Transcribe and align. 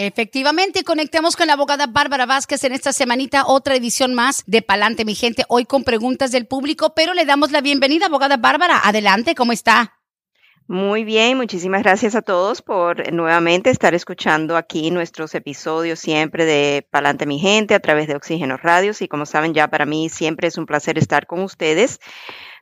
Efectivamente, 0.00 0.84
conectemos 0.84 1.34
con 1.34 1.48
la 1.48 1.54
abogada 1.54 1.88
Bárbara 1.88 2.24
Vázquez 2.24 2.62
en 2.62 2.72
esta 2.72 2.92
semanita, 2.92 3.44
otra 3.48 3.74
edición 3.74 4.14
más 4.14 4.44
de 4.46 4.62
Palante, 4.62 5.04
mi 5.04 5.16
gente, 5.16 5.42
hoy 5.48 5.64
con 5.64 5.82
preguntas 5.82 6.30
del 6.30 6.46
público, 6.46 6.92
pero 6.94 7.14
le 7.14 7.24
damos 7.24 7.50
la 7.50 7.60
bienvenida, 7.62 8.06
abogada 8.06 8.36
Bárbara. 8.36 8.80
Adelante, 8.84 9.34
¿cómo 9.34 9.50
está? 9.50 9.98
Muy 10.68 11.02
bien, 11.02 11.36
muchísimas 11.36 11.82
gracias 11.82 12.14
a 12.14 12.22
todos 12.22 12.62
por 12.62 13.12
nuevamente 13.12 13.70
estar 13.70 13.92
escuchando 13.92 14.56
aquí 14.56 14.92
nuestros 14.92 15.34
episodios 15.34 15.98
siempre 15.98 16.44
de 16.44 16.86
Palante 16.88 17.26
mi 17.26 17.40
gente 17.40 17.74
a 17.74 17.80
través 17.80 18.06
de 18.06 18.14
Oxígeno 18.14 18.56
Radios 18.56 19.02
y 19.02 19.08
como 19.08 19.26
saben 19.26 19.52
ya 19.52 19.66
para 19.66 19.84
mí 19.84 20.10
siempre 20.10 20.46
es 20.46 20.58
un 20.58 20.66
placer 20.66 20.96
estar 20.96 21.26
con 21.26 21.40
ustedes 21.40 21.98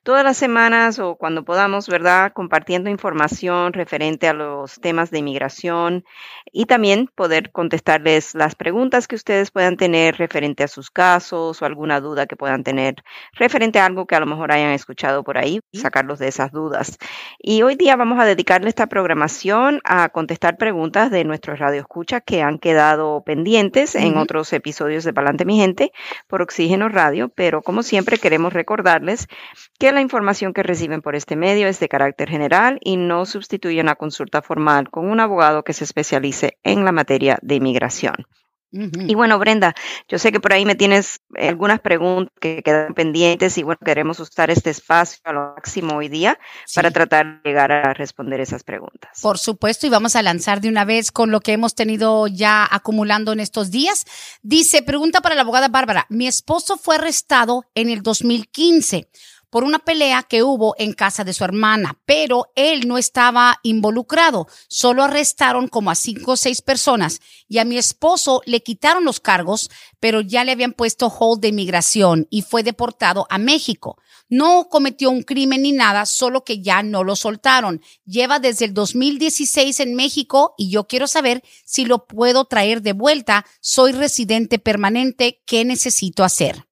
todas 0.06 0.22
las 0.22 0.36
semanas 0.36 1.00
o 1.00 1.16
cuando 1.16 1.44
podamos, 1.44 1.88
¿verdad? 1.88 2.32
Compartiendo 2.32 2.88
información 2.88 3.72
referente 3.72 4.28
a 4.28 4.34
los 4.34 4.78
temas 4.80 5.10
de 5.10 5.18
inmigración 5.18 6.04
y 6.52 6.66
también 6.66 7.10
poder 7.12 7.50
contestarles 7.50 8.36
las 8.36 8.54
preguntas 8.54 9.08
que 9.08 9.16
ustedes 9.16 9.50
puedan 9.50 9.76
tener 9.76 10.16
referente 10.16 10.62
a 10.62 10.68
sus 10.68 10.92
casos 10.92 11.60
o 11.60 11.64
alguna 11.64 12.00
duda 12.00 12.26
que 12.26 12.36
puedan 12.36 12.62
tener 12.62 13.02
referente 13.32 13.80
a 13.80 13.86
algo 13.86 14.06
que 14.06 14.14
a 14.14 14.20
lo 14.20 14.26
mejor 14.26 14.52
hayan 14.52 14.70
escuchado 14.70 15.24
por 15.24 15.38
ahí, 15.38 15.58
sacarlos 15.72 16.20
de 16.20 16.28
esas 16.28 16.52
dudas. 16.52 16.98
Y 17.40 17.62
hoy 17.62 17.74
día 17.74 17.96
vamos 17.96 18.20
a 18.20 18.24
dedicarle 18.24 18.68
esta 18.68 18.86
programación 18.86 19.80
a 19.82 20.08
contestar 20.10 20.56
preguntas 20.56 21.10
de 21.10 21.24
nuestros 21.24 21.58
radioescuchas 21.58 22.22
que 22.24 22.42
han 22.42 22.60
quedado 22.60 23.24
pendientes 23.24 23.96
en 23.96 24.18
otros 24.18 24.52
episodios 24.52 25.02
de 25.02 25.12
Palante 25.12 25.44
Mi 25.44 25.56
Gente 25.56 25.90
por 26.28 26.42
Oxígeno 26.42 26.88
Radio, 26.88 27.28
pero 27.28 27.60
como 27.60 27.82
siempre 27.82 28.18
queremos 28.18 28.52
recordarles 28.52 29.26
que 29.80 29.95
la 29.96 30.02
información 30.02 30.52
que 30.52 30.62
reciben 30.62 31.02
por 31.02 31.16
este 31.16 31.36
medio 31.36 31.66
es 31.66 31.80
de 31.80 31.88
carácter 31.88 32.28
general 32.28 32.78
y 32.82 32.96
no 32.96 33.26
sustituye 33.26 33.80
una 33.80 33.96
consulta 33.96 34.42
formal 34.42 34.90
con 34.90 35.08
un 35.08 35.20
abogado 35.20 35.64
que 35.64 35.72
se 35.72 35.84
especialice 35.84 36.58
en 36.62 36.84
la 36.84 36.92
materia 36.92 37.38
de 37.42 37.56
inmigración. 37.56 38.14
Y 38.72 39.14
bueno, 39.14 39.38
Brenda, 39.38 39.74
yo 40.06 40.18
sé 40.18 40.32
que 40.32 40.40
por 40.40 40.52
ahí 40.52 40.66
me 40.66 40.74
tienes 40.74 41.20
algunas 41.34 41.80
preguntas 41.80 42.34
que 42.40 42.62
quedan 42.62 42.92
pendientes 42.92 43.56
y 43.56 43.62
bueno, 43.62 43.78
queremos 43.82 44.20
usar 44.20 44.50
este 44.50 44.68
espacio 44.68 45.18
a 45.24 45.32
lo 45.32 45.54
máximo 45.54 45.96
hoy 45.96 46.08
día 46.08 46.38
para 46.74 46.90
tratar 46.90 47.40
de 47.42 47.48
llegar 47.48 47.72
a 47.72 47.94
responder 47.94 48.40
esas 48.40 48.64
preguntas. 48.64 49.18
Por 49.22 49.38
supuesto, 49.38 49.86
y 49.86 49.90
vamos 49.90 50.14
a 50.14 50.22
lanzar 50.22 50.60
de 50.60 50.68
una 50.68 50.84
vez 50.84 51.10
con 51.10 51.30
lo 51.30 51.40
que 51.40 51.52
hemos 51.52 51.74
tenido 51.74 52.26
ya 52.26 52.68
acumulando 52.70 53.32
en 53.32 53.40
estos 53.40 53.70
días. 53.70 54.04
Dice, 54.42 54.82
pregunta 54.82 55.22
para 55.22 55.36
la 55.36 55.42
abogada 55.42 55.68
Bárbara, 55.68 56.04
mi 56.10 56.26
esposo 56.26 56.76
fue 56.76 56.96
arrestado 56.96 57.64
en 57.74 57.88
el 57.88 58.02
2015 58.02 59.08
por 59.50 59.64
una 59.64 59.78
pelea 59.78 60.22
que 60.22 60.42
hubo 60.42 60.74
en 60.78 60.92
casa 60.92 61.24
de 61.24 61.32
su 61.32 61.44
hermana, 61.44 61.98
pero 62.04 62.52
él 62.54 62.88
no 62.88 62.98
estaba 62.98 63.58
involucrado. 63.62 64.46
Solo 64.68 65.04
arrestaron 65.04 65.68
como 65.68 65.90
a 65.90 65.94
cinco 65.94 66.32
o 66.32 66.36
seis 66.36 66.62
personas 66.62 67.20
y 67.48 67.58
a 67.58 67.64
mi 67.64 67.78
esposo 67.78 68.42
le 68.44 68.62
quitaron 68.62 69.04
los 69.04 69.20
cargos, 69.20 69.70
pero 70.00 70.20
ya 70.20 70.44
le 70.44 70.52
habían 70.52 70.72
puesto 70.72 71.06
hold 71.06 71.40
de 71.40 71.48
inmigración 71.48 72.26
y 72.30 72.42
fue 72.42 72.62
deportado 72.62 73.26
a 73.30 73.38
México. 73.38 73.98
No 74.28 74.68
cometió 74.68 75.10
un 75.10 75.22
crimen 75.22 75.62
ni 75.62 75.72
nada, 75.72 76.04
solo 76.04 76.42
que 76.42 76.60
ya 76.60 76.82
no 76.82 77.04
lo 77.04 77.14
soltaron. 77.14 77.80
Lleva 78.04 78.40
desde 78.40 78.64
el 78.64 78.74
2016 78.74 79.78
en 79.80 79.94
México 79.94 80.54
y 80.58 80.70
yo 80.70 80.88
quiero 80.88 81.06
saber 81.06 81.42
si 81.64 81.84
lo 81.84 82.06
puedo 82.06 82.44
traer 82.44 82.82
de 82.82 82.92
vuelta. 82.92 83.46
Soy 83.60 83.92
residente 83.92 84.58
permanente. 84.58 85.42
¿Qué 85.46 85.64
necesito 85.64 86.24
hacer? 86.24 86.66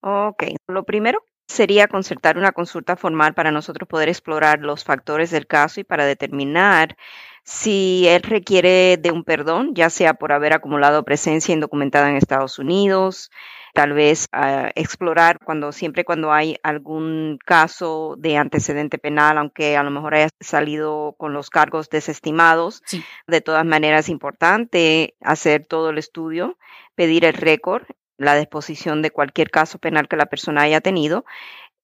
Ok, 0.00 0.42
lo 0.66 0.84
primero 0.84 1.20
sería 1.46 1.88
concertar 1.88 2.38
una 2.38 2.52
consulta 2.52 2.96
formal 2.96 3.34
para 3.34 3.50
nosotros 3.50 3.88
poder 3.88 4.08
explorar 4.08 4.60
los 4.60 4.84
factores 4.84 5.30
del 5.30 5.46
caso 5.46 5.80
y 5.80 5.84
para 5.84 6.06
determinar 6.06 6.96
si 7.44 8.06
él 8.06 8.22
requiere 8.22 8.96
de 8.96 9.10
un 9.10 9.24
perdón, 9.24 9.74
ya 9.74 9.90
sea 9.90 10.14
por 10.14 10.32
haber 10.32 10.52
acumulado 10.52 11.04
presencia 11.04 11.52
indocumentada 11.52 12.08
en 12.08 12.16
Estados 12.16 12.58
Unidos, 12.58 13.30
tal 13.74 13.94
vez 13.94 14.28
uh, 14.32 14.68
explorar 14.76 15.38
cuando 15.44 15.72
siempre 15.72 16.04
cuando 16.04 16.32
hay 16.32 16.56
algún 16.62 17.38
caso 17.44 18.14
de 18.18 18.36
antecedente 18.36 18.98
penal, 18.98 19.38
aunque 19.38 19.76
a 19.76 19.82
lo 19.82 19.90
mejor 19.90 20.14
haya 20.14 20.28
salido 20.40 21.16
con 21.18 21.32
los 21.32 21.50
cargos 21.50 21.90
desestimados, 21.90 22.82
sí. 22.86 23.02
de 23.26 23.40
todas 23.40 23.64
maneras 23.64 24.04
es 24.04 24.10
importante 24.10 25.16
hacer 25.20 25.66
todo 25.66 25.90
el 25.90 25.98
estudio, 25.98 26.58
pedir 26.94 27.24
el 27.24 27.34
récord 27.34 27.82
la 28.22 28.36
disposición 28.36 29.02
de 29.02 29.10
cualquier 29.10 29.50
caso 29.50 29.78
penal 29.78 30.08
que 30.08 30.16
la 30.16 30.26
persona 30.26 30.62
haya 30.62 30.80
tenido 30.80 31.24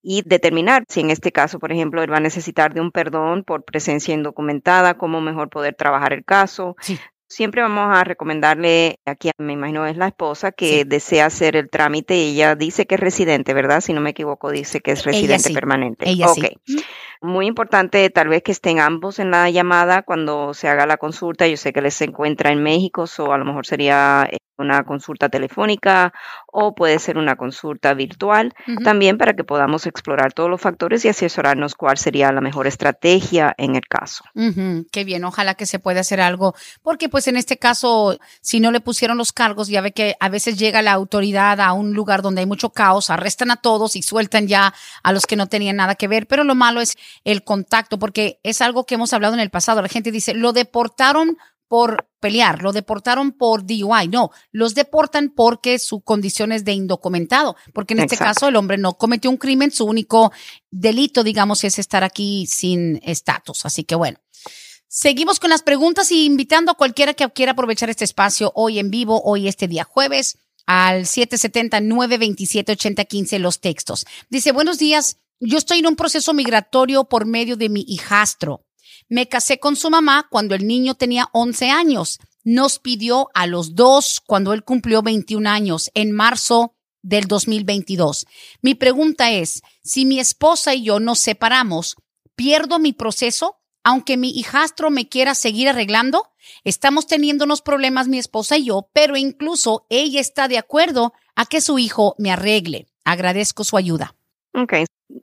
y 0.01 0.23
determinar 0.25 0.83
si 0.87 1.01
en 1.01 1.09
este 1.09 1.31
caso, 1.31 1.59
por 1.59 1.71
ejemplo, 1.71 2.01
él 2.01 2.11
va 2.11 2.17
a 2.17 2.21
necesitar 2.21 2.73
de 2.73 2.81
un 2.81 2.91
perdón 2.91 3.43
por 3.43 3.63
presencia 3.63 4.13
indocumentada, 4.13 4.97
cómo 4.97 5.21
mejor 5.21 5.49
poder 5.49 5.75
trabajar 5.75 6.13
el 6.13 6.23
caso. 6.23 6.75
Sí. 6.79 6.97
Siempre 7.27 7.61
vamos 7.61 7.95
a 7.95 8.03
recomendarle, 8.03 8.95
aquí 9.05 9.29
me 9.37 9.53
imagino 9.53 9.85
es 9.85 9.97
la 9.97 10.07
esposa 10.07 10.51
que 10.51 10.79
sí. 10.79 10.83
desea 10.83 11.27
hacer 11.27 11.55
el 11.55 11.69
trámite, 11.69 12.15
ella 12.15 12.55
dice 12.55 12.87
que 12.87 12.95
es 12.95 13.01
residente, 13.01 13.53
¿verdad? 13.53 13.81
Si 13.81 13.93
no 13.93 14.01
me 14.01 14.09
equivoco, 14.11 14.49
dice 14.49 14.81
que 14.81 14.91
es 14.91 15.05
residente 15.05 15.49
sí. 15.49 15.53
permanente. 15.53 16.09
Ella 16.09 16.31
okay. 16.31 16.57
Muy 17.21 17.45
importante 17.45 18.09
tal 18.09 18.29
vez 18.29 18.41
que 18.41 18.51
estén 18.51 18.79
ambos 18.79 19.19
en 19.19 19.29
la 19.29 19.47
llamada 19.49 20.01
cuando 20.01 20.55
se 20.55 20.69
haga 20.69 20.87
la 20.87 20.97
consulta. 20.97 21.47
Yo 21.47 21.57
sé 21.57 21.71
que 21.71 21.81
les 21.81 21.93
se 21.93 22.05
encuentra 22.05 22.51
en 22.51 22.63
México, 22.63 23.05
o 23.19 23.31
a 23.31 23.37
lo 23.37 23.45
mejor 23.45 23.67
sería 23.67 24.27
una 24.59 24.83
consulta 24.83 25.29
telefónica 25.29 26.13
o 26.47 26.73
puede 26.75 26.99
ser 26.99 27.17
una 27.17 27.35
consulta 27.35 27.93
virtual, 27.93 28.53
uh 28.67 28.71
-huh. 28.71 28.83
también 28.83 29.17
para 29.17 29.33
que 29.33 29.43
podamos 29.43 29.85
explorar 29.85 30.33
todos 30.33 30.49
los 30.49 30.61
factores 30.61 31.05
y 31.05 31.09
asesorarnos 31.09 31.75
cuál 31.75 31.97
sería 31.97 32.31
la 32.31 32.41
mejor 32.41 32.67
estrategia 32.67 33.53
en 33.57 33.75
el 33.75 33.87
caso. 33.87 34.23
Uh 34.35 34.51
-huh. 34.51 34.87
Qué 34.91 35.03
bien, 35.03 35.23
ojalá 35.23 35.55
que 35.55 35.65
se 35.65 35.79
pueda 35.79 36.01
hacer 36.01 36.21
algo, 36.21 36.55
porque 36.81 37.09
pues 37.09 37.27
en 37.27 37.37
este 37.37 37.57
caso, 37.57 38.17
si 38.41 38.59
no 38.59 38.71
le 38.71 38.81
pusieron 38.81 39.17
los 39.17 39.31
cargos, 39.31 39.67
ya 39.67 39.81
ve 39.81 39.91
que 39.91 40.15
a 40.19 40.29
veces 40.29 40.57
llega 40.57 40.81
la 40.81 40.93
autoridad 40.93 41.59
a 41.61 41.73
un 41.73 41.93
lugar 41.93 42.21
donde 42.21 42.41
hay 42.41 42.47
mucho 42.47 42.71
caos, 42.71 43.09
arrestan 43.09 43.51
a 43.51 43.57
todos 43.57 43.95
y 43.95 44.01
sueltan 44.01 44.47
ya 44.47 44.73
a 45.03 45.11
los 45.11 45.25
que 45.25 45.35
no 45.35 45.47
tenían 45.47 45.77
nada 45.77 45.95
que 45.95 46.07
ver, 46.07 46.27
pero 46.27 46.43
lo 46.43 46.55
malo 46.55 46.81
es 46.81 46.97
el 47.23 47.43
contacto, 47.43 47.99
porque 47.99 48.39
es 48.43 48.61
algo 48.61 48.85
que 48.85 48.95
hemos 48.95 49.13
hablado 49.13 49.33
en 49.33 49.39
el 49.39 49.49
pasado. 49.49 49.81
La 49.81 49.87
gente 49.87 50.11
dice, 50.11 50.33
lo 50.33 50.53
deportaron 50.53 51.37
por 51.69 52.09
pelear, 52.19 52.61
lo 52.61 52.73
deportaron 52.73 53.31
por 53.31 53.65
DUI. 53.65 54.09
No, 54.09 54.31
los 54.51 54.75
deportan 54.75 55.29
porque 55.29 55.79
su 55.79 56.01
condición 56.01 56.51
es 56.51 56.65
de 56.65 56.73
indocumentado, 56.73 57.55
porque 57.73 57.93
en 57.93 57.99
este 57.99 58.15
Exacto. 58.15 58.33
caso 58.33 58.49
el 58.49 58.57
hombre 58.57 58.77
no 58.77 58.97
cometió 58.97 59.29
un 59.29 59.37
crimen, 59.37 59.71
su 59.71 59.85
único 59.85 60.33
delito, 60.71 61.23
digamos, 61.23 61.63
es 61.63 61.79
estar 61.79 62.03
aquí 62.03 62.45
sin 62.47 62.99
estatus. 63.03 63.65
Así 63.65 63.85
que 63.85 63.95
bueno. 63.95 64.19
Seguimos 64.91 65.39
con 65.39 65.51
las 65.51 65.61
preguntas 65.61 66.11
y 66.11 66.25
invitando 66.25 66.71
a 66.71 66.75
cualquiera 66.75 67.13
que 67.13 67.29
quiera 67.29 67.51
aprovechar 67.51 67.91
este 67.91 68.05
espacio 68.05 68.51
hoy 68.55 68.79
en 68.79 68.89
vivo, 68.89 69.21
hoy 69.23 69.47
este 69.47 69.67
día 69.67 69.83
jueves, 69.83 70.39
al 70.65 71.03
770-927-8015 71.03 73.37
los 73.37 73.59
textos. 73.59 74.07
Dice, 74.31 74.51
buenos 74.51 74.79
días, 74.79 75.19
yo 75.39 75.59
estoy 75.59 75.77
en 75.79 75.87
un 75.87 75.95
proceso 75.95 76.33
migratorio 76.33 77.03
por 77.03 77.27
medio 77.27 77.55
de 77.55 77.69
mi 77.69 77.85
hijastro. 77.87 78.65
Me 79.09 79.27
casé 79.27 79.59
con 79.59 79.75
su 79.75 79.89
mamá 79.89 80.27
cuando 80.29 80.53
el 80.53 80.67
niño 80.67 80.93
tenía 80.93 81.29
11 81.33 81.71
años. 81.71 82.19
Nos 82.43 82.77
pidió 82.77 83.29
a 83.33 83.47
los 83.47 83.73
dos 83.73 84.21
cuando 84.25 84.53
él 84.53 84.63
cumplió 84.63 85.01
21 85.01 85.49
años, 85.49 85.89
en 85.95 86.11
marzo 86.11 86.75
del 87.01 87.25
2022. 87.25 88.27
Mi 88.61 88.75
pregunta 88.75 89.31
es, 89.31 89.63
si 89.81 90.05
mi 90.05 90.19
esposa 90.19 90.75
y 90.75 90.83
yo 90.83 90.99
nos 90.99 91.17
separamos, 91.17 91.95
¿pierdo 92.35 92.77
mi 92.77 92.93
proceso? 92.93 93.57
Aunque 93.83 94.15
mi 94.15 94.29
hijastro 94.29 94.91
me 94.91 95.09
quiera 95.09 95.33
seguir 95.33 95.69
arreglando, 95.69 96.29
estamos 96.63 97.07
teniendo 97.07 97.45
unos 97.45 97.63
problemas 97.63 98.07
mi 98.07 98.19
esposa 98.19 98.57
y 98.57 98.65
yo, 98.65 98.89
pero 98.93 99.17
incluso 99.17 99.87
ella 99.89 100.21
está 100.21 100.47
de 100.47 100.59
acuerdo 100.59 101.13
a 101.35 101.47
que 101.47 101.61
su 101.61 101.79
hijo 101.79 102.13
me 102.19 102.31
arregle. 102.31 102.87
Agradezco 103.05 103.63
su 103.63 103.75
ayuda. 103.75 104.15
Ok, 104.53 104.73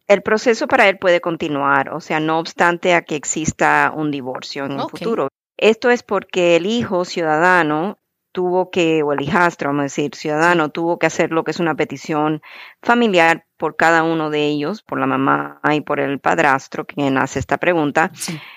el 0.09 0.23
proceso 0.23 0.67
para 0.69 0.89
él 0.89 0.99
puede 0.99 1.21
continuar, 1.21 1.93
o 1.93 2.01
sea, 2.01 2.21
no 2.21 2.39
obstante 2.39 2.95
a 2.95 3.03
que 3.03 3.17
exista 3.17 3.93
un 3.95 4.11
divorcio 4.11 4.65
en 4.65 4.73
el 4.73 4.81
okay. 4.81 4.99
futuro. 4.99 5.29
Esto 5.57 5.91
es 5.91 6.03
porque 6.03 6.57
el 6.57 6.67
hijo 6.67 7.05
ciudadano 7.05 7.99
tuvo 8.37 8.71
que, 8.71 9.03
o 9.03 9.15
el 9.15 9.23
hijastro, 9.23 9.71
vamos 9.71 9.81
a 9.81 9.83
decir, 9.85 10.15
ciudadano, 10.15 10.69
tuvo 10.69 10.99
que 10.99 11.07
hacer 11.07 11.31
lo 11.31 11.43
que 11.43 11.53
es 11.53 11.59
una 11.59 11.75
petición 11.75 12.43
familiar 12.83 13.47
por 13.57 13.77
cada 13.77 14.03
uno 14.03 14.29
de 14.29 14.45
ellos, 14.45 14.83
por 14.83 15.01
la 15.01 15.07
mamá 15.07 15.59
y 15.73 15.81
por 15.81 16.01
el 16.01 16.21
padrastro, 16.21 16.85
quien 16.85 17.17
hace 17.17 17.39
esta 17.39 17.57
pregunta. 17.57 18.13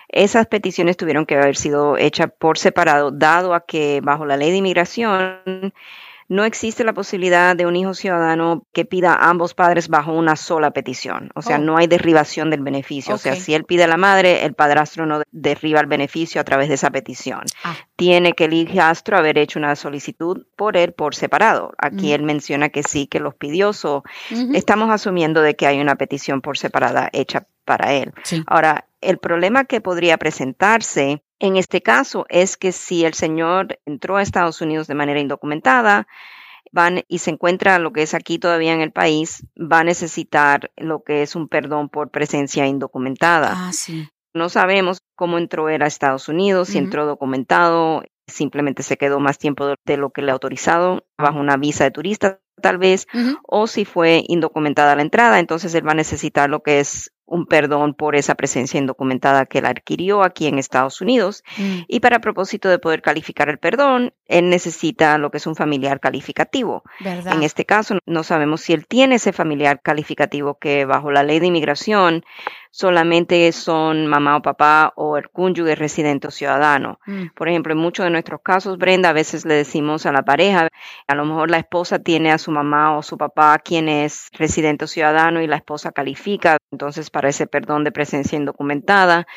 Esas 0.10 0.48
peticiones 0.48 0.98
tuvieron 0.98 1.26
que 1.26 1.36
haber 1.36 1.56
sido 1.56 1.98
hechas 1.98 2.30
por 2.38 2.58
separado, 2.58 3.12
dado 3.12 3.54
a 3.54 3.66
que 3.66 4.02
bajo 4.04 4.26
la 4.26 4.36
ley 4.36 4.52
de 4.52 4.58
inmigración 4.58 5.74
no 6.30 6.46
existe 6.46 6.84
la 6.84 6.94
posibilidad 6.94 7.56
de 7.56 7.66
un 7.66 7.76
hijo 7.76 7.96
ciudadano 7.96 8.64
que 8.72 8.86
pida 8.86 9.14
a 9.14 9.30
ambos 9.32 9.56
padres 9.56 9.88
bajo 9.88 10.14
una 10.14 10.36
sola 10.36 10.72
petición. 10.72 11.32
O 11.34 11.42
sea, 11.42 11.58
oh. 11.58 11.60
no 11.60 11.76
hay 11.76 11.88
derribación 11.88 12.52
del 12.52 12.62
beneficio. 12.62 13.16
O 13.16 13.18
sea, 13.18 13.36
si 13.36 13.56
él 13.56 13.66
pide 13.66 13.86
a 13.86 13.88
la 13.88 13.98
madre, 13.98 14.46
el 14.46 14.54
padrastro 14.54 15.08
no 15.08 15.24
derriba 15.32 15.80
el 15.80 15.88
beneficio 15.88 16.40
a 16.40 16.44
través 16.44 16.70
de 16.70 16.76
esa 16.76 16.92
petición. 16.92 17.42
Ah. 17.64 17.76
Tiene 17.96 18.34
que 18.34 18.46
el 18.46 18.54
hijastro 18.54 19.18
haber 19.18 19.40
hecho 19.40 19.58
una 19.58 19.76
solicitud 19.76 20.46
por 20.56 20.78
él 20.78 20.94
por 20.94 21.16
separado. 21.16 21.74
Aquí 21.80 22.14
él 22.14 22.22
menciona 22.22 22.70
que 22.70 22.84
sí, 22.84 23.08
que 23.08 23.20
los 23.20 23.34
pidió. 23.34 23.72
Estamos 24.54 24.92
asumiendo 24.92 25.42
de 25.42 25.56
que 25.56 25.66
hay 25.66 25.82
una 25.82 25.96
petición 25.96 26.42
por 26.42 26.60
separada 26.60 27.10
hecha 27.12 27.48
para 27.66 27.94
él. 27.94 28.14
Ahora, 28.46 28.86
el 29.02 29.18
problema 29.18 29.66
que 29.66 29.82
podría 29.82 30.18
presentarse 30.18 31.24
en 31.40 31.56
este 31.56 31.82
caso 31.82 32.26
es 32.30 32.58
que 32.58 32.72
si 32.72 33.06
el 33.06 33.14
señor 33.14 33.80
entró 33.86 34.18
a 34.18 34.22
Estados 34.22 34.62
Unidos 34.62 34.88
de 34.88 34.96
manera 34.96 35.20
indocumentada, 35.20 36.08
van 36.72 37.04
y 37.08 37.20
se 37.20 37.32
encuentra 37.32 37.80
lo 37.80 37.94
que 37.94 38.04
es 38.04 38.14
aquí 38.14 38.40
todavía 38.40 38.74
en 38.74 38.82
el 38.82 38.92
país, 38.92 39.46
va 39.58 39.80
a 39.80 39.84
necesitar 39.84 40.72
lo 40.76 41.04
que 41.04 41.22
es 41.22 41.36
un 41.36 41.48
perdón 41.48 41.90
por 41.90 42.12
presencia 42.12 42.68
indocumentada. 42.68 43.54
Ah, 43.56 43.74
sí. 43.74 44.10
No 44.34 44.50
sabemos 44.50 45.02
cómo 45.16 45.38
entró 45.38 45.70
él 45.70 45.82
a 45.82 45.88
Estados 45.88 46.30
Unidos, 46.30 46.68
si 46.70 46.78
entró 46.78 47.06
documentado, 47.08 48.04
simplemente 48.28 48.84
se 48.84 48.98
quedó 48.98 49.20
más 49.20 49.40
tiempo 49.40 49.76
de 49.86 49.98
lo 49.98 50.12
que 50.12 50.22
le 50.22 50.30
ha 50.30 50.34
autorizado 50.34 51.08
bajo 51.18 51.40
una 51.40 51.58
visa 51.58 51.84
de 51.86 51.92
turista 51.92 52.40
tal 52.62 52.78
vez, 52.78 53.08
o 53.44 53.68
si 53.68 53.86
fue 53.86 54.24
indocumentada 54.28 54.96
la 54.96 55.02
entrada, 55.02 55.40
entonces 55.40 55.74
él 55.74 55.88
va 55.88 55.94
a 55.94 55.96
necesitar 55.96 56.50
lo 56.50 56.62
que 56.62 56.80
es 56.80 57.12
un 57.30 57.46
perdón 57.46 57.94
por 57.94 58.16
esa 58.16 58.36
presencia 58.36 58.80
indocumentada 58.80 59.46
que 59.46 59.60
él 59.60 59.66
adquirió 59.66 60.24
aquí 60.24 60.48
en 60.48 60.60
Estados 60.60 61.00
Unidos. 61.02 61.44
Mm. 61.58 61.80
Y 61.88 62.00
para 62.00 62.20
propósito 62.20 62.70
de 62.70 62.80
poder 62.80 63.02
calificar 63.02 63.50
el 63.50 63.60
perdón, 63.60 64.14
él 64.26 64.50
necesita 64.50 65.18
lo 65.18 65.32
que 65.32 65.38
es 65.38 65.48
un 65.48 65.56
familiar 65.56 66.00
calificativo. 66.00 66.84
En 67.00 67.44
este 67.44 67.66
caso, 67.66 68.00
no 68.06 68.24
sabemos 68.24 68.62
si 68.62 68.74
él 68.74 68.88
tiene 68.88 69.16
ese 69.16 69.32
familiar 69.32 69.82
calificativo 69.82 70.58
que 70.60 70.86
bajo 70.86 71.12
la 71.12 71.24
ley 71.24 71.40
de 71.40 71.48
inmigración 71.48 72.24
solamente 72.72 73.52
son 73.52 74.08
mamá 74.08 74.38
o 74.38 74.42
papá 74.42 74.94
o 74.96 75.18
el 75.18 75.30
cónyuge 75.30 75.76
residente 75.76 76.28
o 76.28 76.32
ciudadano. 76.32 77.00
Mm. 77.06 77.28
Por 77.36 77.50
ejemplo, 77.50 77.74
en 77.74 77.80
muchos 77.80 78.04
de 78.04 78.12
nuestros 78.12 78.42
casos, 78.42 78.78
Brenda, 78.78 79.10
a 79.10 79.14
veces 79.14 79.46
le 79.46 79.56
decimos 79.56 80.06
a 80.06 80.12
la 80.12 80.24
pareja, 80.24 80.68
a 81.08 81.16
lo 81.16 81.26
mejor 81.26 81.50
la 81.50 81.58
esposa 81.58 82.00
tiene 82.00 82.32
a 82.32 82.38
su 82.38 82.52
mamá 82.52 82.98
o 82.98 83.02
su 83.02 83.18
papá 83.18 83.58
quien 83.60 83.90
es 83.90 84.28
residente 84.34 84.86
o 84.86 84.88
ciudadano 84.88 85.42
y 85.42 85.48
la 85.48 85.56
esposa 85.56 85.92
califica, 85.92 86.58
entonces 86.72 87.10
para 87.10 87.19
ese 87.28 87.48
perdón 87.48 87.84
de 87.84 87.92
presencia 87.92 88.38
indocumentada 88.38 89.28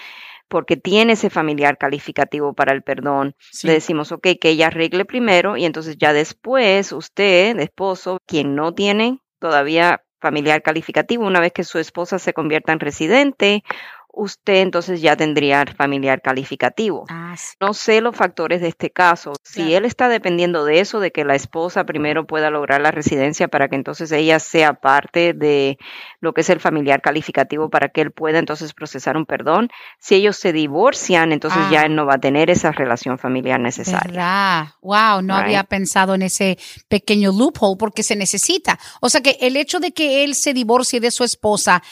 porque 0.52 0.76
tiene 0.76 1.14
ese 1.14 1.31
familiar 1.31 1.79
calificativo 1.79 2.52
para 2.52 2.73
el 2.73 2.82
perdón. 2.82 3.34
Le 3.62 3.73
decimos, 3.73 4.12
ok, 4.12 4.29
que 4.38 4.50
ella 4.50 4.67
arregle 4.67 5.06
primero 5.06 5.56
y 5.56 5.64
entonces 5.64 5.96
ya 5.99 6.12
después 6.12 6.93
usted, 6.93 7.58
esposo, 7.58 8.19
quien 8.26 8.55
no 8.55 8.75
tiene 8.75 9.19
todavía 9.40 10.02
familiar 10.20 10.62
calificativo, 10.62 11.26
una 11.26 11.40
vez 11.40 11.52
que 11.52 11.64
su 11.64 11.79
esposa 11.79 12.19
se 12.19 12.34
convierta 12.34 12.73
en 12.73 12.81
residente 12.81 13.64
usted 14.12 14.56
entonces 14.56 15.00
ya 15.00 15.17
tendría 15.17 15.64
familiar 15.76 16.20
calificativo. 16.20 17.06
Ah, 17.09 17.35
no 17.61 17.73
sé 17.73 18.00
los 18.00 18.14
factores 18.14 18.61
de 18.61 18.69
este 18.69 18.91
caso. 18.91 19.32
Si 19.43 19.75
él 19.75 19.85
está 19.85 20.09
dependiendo 20.09 20.64
de 20.64 20.81
eso, 20.81 21.00
de 21.00 21.11
que 21.11 21.25
la 21.25 21.35
esposa 21.35 21.85
primero 21.85 22.26
pueda 22.26 22.50
lograr 22.50 22.81
la 22.81 22.91
residencia 22.91 23.49
para 23.49 23.69
que 23.69 23.76
entonces 23.76 24.12
ella 24.12 24.38
sea 24.38 24.75
parte 24.75 25.32
de 25.32 25.79
lo 26.20 26.35
que 26.35 26.43
es 26.43 26.50
el 26.50 26.61
familiar 26.61 27.00
calificativo 27.00 27.70
para 27.70 27.88
que 27.88 28.03
él 28.03 28.11
pueda 28.11 28.38
entonces 28.38 28.75
procesar 28.75 29.17
un 29.17 29.25
perdón. 29.25 29.70
Si 29.99 30.15
ellos 30.15 30.37
se 30.37 30.53
divorcian, 30.53 31.32
entonces 31.32 31.62
ya 31.70 31.81
ah. 31.81 31.87
él 31.87 31.94
no 31.94 32.05
va 32.05 32.15
a 32.15 32.20
tener 32.20 32.50
esa 32.50 32.70
relación 32.70 33.19
familiar 33.19 33.61
necesaria. 33.61 34.76
Wow, 34.82 35.23
no 35.23 35.35
había 35.35 35.65
pensado 35.65 36.15
en 36.15 36.23
ese 36.23 36.58
pequeño 36.88 37.32
loophole 37.32 37.76
porque 37.79 38.03
se 38.03 38.15
necesita. 38.15 38.79
O 39.00 39.08
sea 39.08 39.23
que 39.23 39.38
el 39.41 39.56
hecho 39.56 39.81
de 39.81 39.93
que 39.93 40.25
él 40.25 40.35
se 40.35 40.53
divorcie 40.53 41.00
de 41.00 41.11
su 41.11 41.25
esposa 41.25 41.82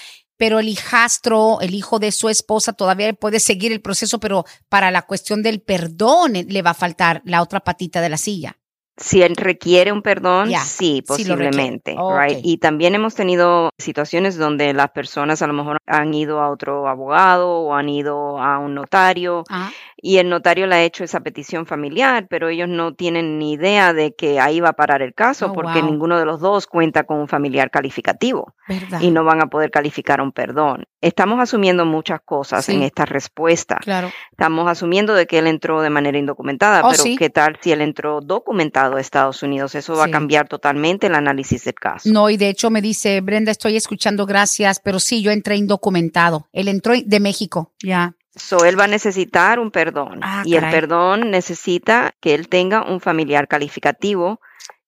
pero 0.40 0.58
el 0.58 0.69
hijastro, 0.69 1.60
el 1.60 1.75
hijo 1.75 1.98
de 1.98 2.12
su 2.12 2.31
esposa, 2.31 2.72
todavía 2.72 3.12
puede 3.12 3.40
seguir 3.40 3.72
el 3.72 3.82
proceso, 3.82 4.19
pero 4.20 4.46
para 4.70 4.90
la 4.90 5.02
cuestión 5.02 5.42
del 5.42 5.60
perdón 5.60 6.32
le 6.32 6.62
va 6.62 6.70
a 6.70 6.75
faltar 6.75 7.20
la 7.26 7.42
otra 7.42 7.60
patita 7.60 8.00
de 8.00 8.08
la 8.08 8.16
silla. 8.16 8.56
Si 8.96 9.20
él 9.20 9.37
requiere 9.37 9.92
un 9.92 10.00
perdón, 10.00 10.50
sí, 10.64 11.02
posiblemente. 11.06 11.94
Y 12.42 12.56
también 12.56 12.94
hemos 12.94 13.14
tenido 13.14 13.69
situaciones 13.76 14.38
donde 14.38 14.72
las 14.72 14.90
personas 14.92 15.42
a 15.42 15.46
lo 15.46 15.52
mejor 15.52 15.76
han 15.87 16.14
ido 16.14 16.40
a 16.40 16.50
otro 16.50 16.88
abogado 16.88 17.50
o 17.50 17.75
han 17.75 17.90
ido 17.90 18.38
a 18.38 18.58
un 18.58 18.75
notario 18.75 19.44
ah. 19.50 19.70
Y 20.02 20.19
el 20.19 20.29
notario 20.29 20.67
le 20.67 20.76
ha 20.76 20.82
hecho 20.82 21.05
esa 21.05 21.20
petición 21.20 21.67
familiar, 21.67 22.26
pero 22.29 22.49
ellos 22.49 22.69
no 22.69 22.94
tienen 22.94 23.38
ni 23.38 23.52
idea 23.52 23.93
de 23.93 24.14
que 24.14 24.41
ahí 24.41 24.61
va 24.61 24.70
a 24.70 24.73
parar 24.75 25.02
el 25.02 25.14
caso 25.14 25.47
oh, 25.47 25.52
porque 25.52 25.82
ninguno 25.82 26.19
de 26.19 26.25
los 26.25 26.41
dos 26.41 26.67
cuenta 26.67 27.05
con 27.05 27.19
un 27.19 27.29
familiar 27.29 27.70
calificativo 27.70 28.55
y 29.00 29.11
no 29.11 29.25
van 29.25 29.43
a 29.43 29.47
poder 29.47 29.70
calificar 29.70 30.20
un 30.20 30.32
perdón. 30.32 30.87
Estamos 31.00 31.41
asumiendo 31.41 31.85
muchas 31.85 32.20
cosas 32.20 32.69
en 32.69 32.82
esta 32.82 33.06
respuesta. 33.06 33.76
Claro. 33.76 34.11
Estamos 34.31 34.69
asumiendo 34.69 35.14
de 35.14 35.26
que 35.26 35.38
él 35.38 35.47
entró 35.47 35.81
de 35.82 35.91
manera 35.91 36.19
indocumentada, 36.19 36.82
oh, 36.85 36.91
pero 36.91 37.02
¿qué 37.19 37.31
tal 37.31 37.58
si 37.61 37.73
él 37.73 37.81
entró 37.81 38.20
documentado 38.20 38.97
a 38.97 39.00
Estados 39.00 39.43
Unidos? 39.43 39.75
Eso 39.75 39.97
va 39.97 40.05
a 40.05 40.11
cambiar 40.11 40.49
totalmente 40.49 41.06
el 41.06 41.14
análisis 41.14 41.64
del 41.64 41.75
caso. 41.75 42.08
No, 42.11 42.31
y 42.31 42.37
de 42.37 42.49
hecho 42.49 42.70
me 42.70 42.82
dice, 42.82 43.20
Brenda, 43.20 43.50
estoy 43.50 43.76
escuchando, 43.76 44.26
gracias, 44.26 44.81
pero 44.81 45.00
sí, 45.00 45.23
yo 45.23 45.31
entré 45.31 45.56
indocumentado. 45.56 46.49
Él 46.52 46.69
entró 46.69 46.94
de 47.02 47.20
México, 47.20 47.73
ya. 47.82 48.14
So, 48.35 48.65
él 48.65 48.79
va 48.79 48.85
a 48.85 48.88
necesitar 48.88 49.59
un 49.59 49.71
perdón 49.71 50.21
ah, 50.23 50.43
y 50.44 50.55
el 50.55 50.71
perdón 50.71 51.31
necesita 51.31 52.15
que 52.21 52.35
él 52.35 52.49
tenga 52.49 52.82
un 52.82 53.00
familiar 53.00 53.49
calificativo 53.49 54.41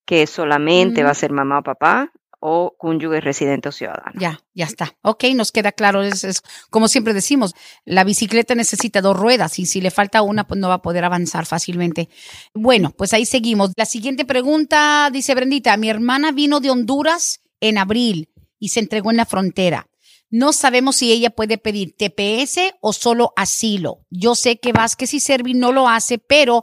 que 0.05 0.27
solamente 0.27 1.03
va 1.03 1.11
a 1.11 1.15
ser 1.15 1.33
mamá 1.33 1.59
o 1.59 1.62
papá 1.62 2.12
o 2.44 2.75
cónyuge 2.77 3.21
residente 3.21 3.69
o 3.69 3.73
ciudadano. 3.73 4.19
Ya, 4.19 4.41
ya 4.53 4.65
está. 4.65 4.97
Ok, 5.03 5.25
nos 5.35 5.53
queda 5.53 5.71
claro. 5.71 6.03
Es, 6.03 6.43
como 6.71 6.89
siempre 6.89 7.15
decimos, 7.15 7.55
la 7.85 8.03
bicicleta 8.03 8.56
necesita 8.56 9.00
dos 9.00 9.17
ruedas 9.17 9.61
y 9.61 9.67
si 9.67 9.81
le 9.81 9.93
falta 9.93 10.23
una, 10.23 10.47
pues 10.49 10.59
no 10.59 10.69
va 10.69 10.75
a 10.75 10.83
poder 10.83 11.05
avanzar 11.05 11.47
fácilmente. 11.47 12.09
Bueno, 12.53 12.91
pues 12.91 13.12
ahí 13.12 13.27
seguimos. 13.27 13.73
La 13.77 13.87
siguiente 13.87 14.25
pregunta 14.25 15.09
dice 15.12 15.37
Brendita, 15.37 15.77
mi 15.77 15.88
hermana 15.88 16.33
vino 16.33 16.59
de 16.59 16.71
Honduras 16.71 17.41
en 17.61 17.79
abril 17.79 18.29
y 18.59 18.71
se 18.71 18.81
entregó 18.81 19.12
en 19.12 19.19
la 19.19 19.27
frontera. 19.27 19.87
No 20.32 20.55
sabemos 20.55 20.96
si 20.96 21.12
ella 21.12 21.29
puede 21.29 21.58
pedir 21.58 21.94
TPS 21.94 22.75
o 22.81 22.94
solo 22.94 23.34
asilo. 23.37 23.99
Yo 24.08 24.34
sé 24.34 24.58
que 24.58 24.73
Vázquez 24.73 25.12
y 25.12 25.20
Servi 25.20 25.52
no 25.52 25.73
lo 25.73 25.90
hace, 25.90 26.17
pero 26.17 26.62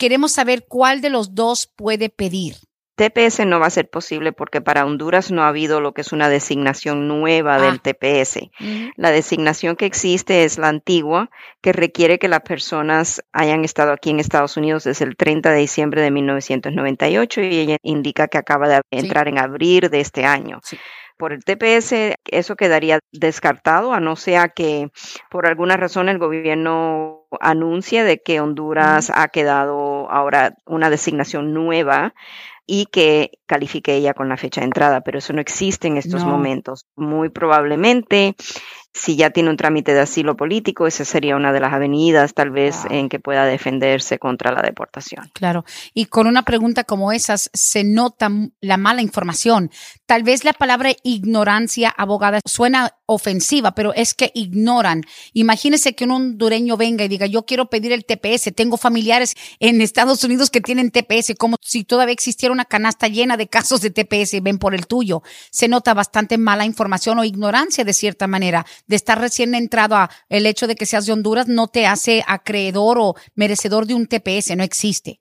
queremos 0.00 0.32
saber 0.32 0.66
cuál 0.68 1.00
de 1.00 1.10
los 1.10 1.32
dos 1.32 1.70
puede 1.76 2.08
pedir. 2.08 2.56
TPS 2.96 3.46
no 3.46 3.60
va 3.60 3.66
a 3.66 3.70
ser 3.70 3.88
posible 3.88 4.32
porque 4.32 4.60
para 4.60 4.84
Honduras 4.84 5.30
no 5.30 5.42
ha 5.42 5.48
habido 5.48 5.80
lo 5.80 5.94
que 5.94 6.00
es 6.00 6.12
una 6.12 6.28
designación 6.28 7.06
nueva 7.06 7.60
del 7.60 7.74
ah. 7.74 7.80
TPS. 7.82 8.50
La 8.96 9.10
designación 9.10 9.76
que 9.76 9.86
existe 9.86 10.44
es 10.44 10.58
la 10.58 10.68
antigua, 10.68 11.30
que 11.60 11.72
requiere 11.72 12.18
que 12.18 12.28
las 12.28 12.40
personas 12.40 13.22
hayan 13.32 13.64
estado 13.64 13.92
aquí 13.92 14.10
en 14.10 14.20
Estados 14.20 14.56
Unidos 14.56 14.84
desde 14.84 15.04
el 15.04 15.16
30 15.16 15.50
de 15.50 15.58
diciembre 15.58 16.02
de 16.02 16.10
1998 16.10 17.42
y 17.42 17.58
ella 17.58 17.76
indica 17.82 18.26
que 18.26 18.38
acaba 18.38 18.68
de 18.68 18.80
entrar 18.90 19.28
en 19.28 19.38
abril 19.38 19.88
de 19.88 20.00
este 20.00 20.24
año. 20.24 20.60
Por 21.16 21.32
el 21.32 21.44
TPS 21.44 22.16
eso 22.24 22.56
quedaría 22.56 22.98
descartado, 23.12 23.92
a 23.92 24.00
no 24.00 24.16
ser 24.16 24.52
que 24.54 24.90
por 25.30 25.46
alguna 25.46 25.76
razón 25.76 26.08
el 26.08 26.18
gobierno 26.18 27.26
anuncie 27.40 28.02
de 28.02 28.20
que 28.20 28.40
Honduras 28.40 29.12
ha 29.14 29.28
quedado 29.28 30.10
ahora 30.10 30.56
una 30.66 30.90
designación 30.90 31.54
nueva 31.54 32.14
y 32.66 32.86
que 32.86 33.32
califique 33.46 33.94
ella 33.94 34.14
con 34.14 34.28
la 34.28 34.36
fecha 34.36 34.60
de 34.60 34.66
entrada, 34.66 35.02
pero 35.02 35.18
eso 35.18 35.32
no 35.32 35.40
existe 35.40 35.88
en 35.88 35.96
estos 35.96 36.24
momentos. 36.24 36.86
Muy 36.96 37.28
probablemente 37.28 38.34
si 38.94 39.16
ya 39.16 39.30
tiene 39.30 39.50
un 39.50 39.56
trámite 39.56 39.92
de 39.92 40.00
asilo 40.00 40.36
político, 40.36 40.86
esa 40.86 41.04
sería 41.04 41.34
una 41.34 41.52
de 41.52 41.58
las 41.58 41.72
avenidas 41.72 42.32
tal 42.32 42.50
vez 42.50 42.84
en 42.88 43.08
que 43.08 43.18
pueda 43.18 43.44
defenderse 43.44 44.20
contra 44.20 44.52
la 44.52 44.62
deportación. 44.62 45.30
Claro. 45.34 45.64
Y 45.94 46.06
con 46.06 46.28
una 46.28 46.44
pregunta 46.44 46.84
como 46.84 47.10
esas 47.10 47.50
se 47.52 47.82
nota 47.82 48.30
la 48.60 48.76
mala 48.76 49.02
información. 49.02 49.72
Tal 50.06 50.22
vez 50.22 50.44
la 50.44 50.52
palabra 50.52 50.92
ignorancia, 51.02 51.90
abogada, 51.90 52.38
suena 52.46 52.92
ofensiva, 53.06 53.74
pero 53.74 53.92
es 53.94 54.14
que 54.14 54.30
ignoran. 54.32 55.02
Imagínese 55.32 55.94
que 55.94 56.04
un 56.04 56.12
hondureño 56.12 56.76
venga 56.76 57.04
y 57.04 57.08
diga, 57.08 57.26
yo 57.26 57.44
quiero 57.44 57.66
pedir 57.66 57.92
el 57.92 58.04
TPS, 58.04 58.54
tengo 58.54 58.76
familiares 58.76 59.34
en 59.58 59.80
Estados 59.80 60.22
Unidos 60.22 60.50
que 60.50 60.60
tienen 60.60 60.92
TPS, 60.92 61.34
como 61.36 61.56
si 61.60 61.82
todavía 61.82 62.12
existiera 62.12 62.52
una 62.54 62.64
canasta 62.64 63.08
llena 63.08 63.36
de 63.36 63.48
casos 63.48 63.80
de 63.82 63.90
TPS, 63.90 64.42
ven 64.42 64.58
por 64.58 64.74
el 64.74 64.86
tuyo. 64.86 65.22
Se 65.50 65.68
nota 65.68 65.92
bastante 65.92 66.38
mala 66.38 66.64
información 66.64 67.18
o 67.18 67.24
ignorancia 67.24 67.84
de 67.84 67.92
cierta 67.92 68.26
manera 68.26 68.64
de 68.86 68.96
estar 68.96 69.20
recién 69.20 69.54
entrado 69.54 69.96
a 69.96 70.10
el 70.28 70.46
hecho 70.46 70.66
de 70.66 70.76
que 70.76 70.86
seas 70.86 71.06
de 71.06 71.12
Honduras 71.12 71.48
no 71.48 71.68
te 71.68 71.86
hace 71.86 72.24
acreedor 72.26 72.98
o 72.98 73.14
merecedor 73.34 73.86
de 73.86 73.94
un 73.94 74.06
TPS, 74.06 74.56
no 74.56 74.64
existe. 74.64 75.20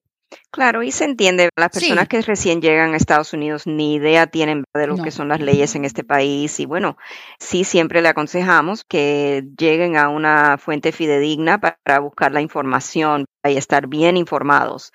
Claro, 0.51 0.83
y 0.83 0.91
se 0.91 1.05
entiende, 1.05 1.49
las 1.55 1.69
personas 1.69 2.07
que 2.07 2.21
recién 2.21 2.61
llegan 2.61 2.93
a 2.93 2.97
Estados 2.97 3.33
Unidos 3.33 3.65
ni 3.65 3.95
idea 3.95 4.27
tienen 4.27 4.63
de 4.73 4.87
lo 4.87 4.97
que 4.97 5.11
son 5.11 5.27
las 5.27 5.39
leyes 5.39 5.75
en 5.75 5.85
este 5.85 6.03
país. 6.03 6.59
Y 6.59 6.65
bueno, 6.65 6.97
sí 7.39 7.63
siempre 7.63 8.01
le 8.01 8.09
aconsejamos 8.09 8.83
que 8.83 9.43
lleguen 9.57 9.97
a 9.97 10.09
una 10.09 10.57
fuente 10.57 10.91
fidedigna 10.91 11.59
para 11.59 11.99
buscar 11.99 12.31
la 12.31 12.41
información 12.41 13.25
y 13.43 13.57
estar 13.57 13.87
bien 13.87 14.17
informados. 14.17 14.91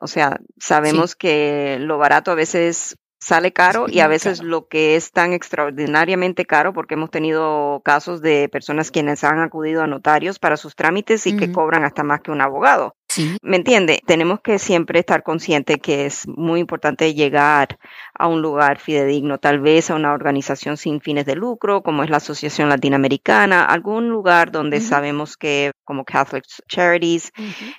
O 0.00 0.06
sea, 0.06 0.38
sabemos 0.58 1.16
que 1.16 1.78
lo 1.80 1.98
barato 1.98 2.30
a 2.30 2.34
veces 2.34 2.96
sale 3.20 3.52
caro 3.52 3.86
y 3.88 4.00
a 4.00 4.08
veces 4.08 4.42
lo 4.42 4.68
que 4.68 4.94
es 4.96 5.10
tan 5.10 5.32
extraordinariamente 5.32 6.46
caro, 6.46 6.72
porque 6.72 6.94
hemos 6.94 7.10
tenido 7.10 7.82
casos 7.84 8.20
de 8.22 8.48
personas 8.48 8.90
quienes 8.90 9.24
han 9.24 9.40
acudido 9.40 9.82
a 9.82 9.86
notarios 9.86 10.38
para 10.38 10.56
sus 10.56 10.76
trámites 10.76 11.26
y 11.26 11.36
que 11.36 11.50
cobran 11.50 11.84
hasta 11.84 12.04
más 12.04 12.20
que 12.20 12.30
un 12.30 12.40
abogado. 12.40 12.94
¿Me 13.42 13.56
entiende? 13.56 14.00
Tenemos 14.06 14.40
que 14.40 14.58
siempre 14.58 15.00
estar 15.00 15.22
conscientes 15.22 15.78
que 15.82 16.06
es 16.06 16.26
muy 16.28 16.60
importante 16.60 17.14
llegar 17.14 17.78
a 18.14 18.26
un 18.26 18.42
lugar 18.42 18.78
fidedigno, 18.78 19.38
tal 19.38 19.60
vez 19.60 19.90
a 19.90 19.94
una 19.94 20.12
organización 20.12 20.76
sin 20.76 21.00
fines 21.00 21.26
de 21.26 21.34
lucro, 21.34 21.82
como 21.82 22.02
es 22.02 22.10
la 22.10 22.18
Asociación 22.18 22.68
Latinoamericana, 22.68 23.64
algún 23.64 24.08
lugar 24.08 24.50
donde 24.50 24.80
sabemos 24.80 25.36
que, 25.36 25.72
como 25.84 26.04
Catholic 26.04 26.44
Charities, 26.68 27.32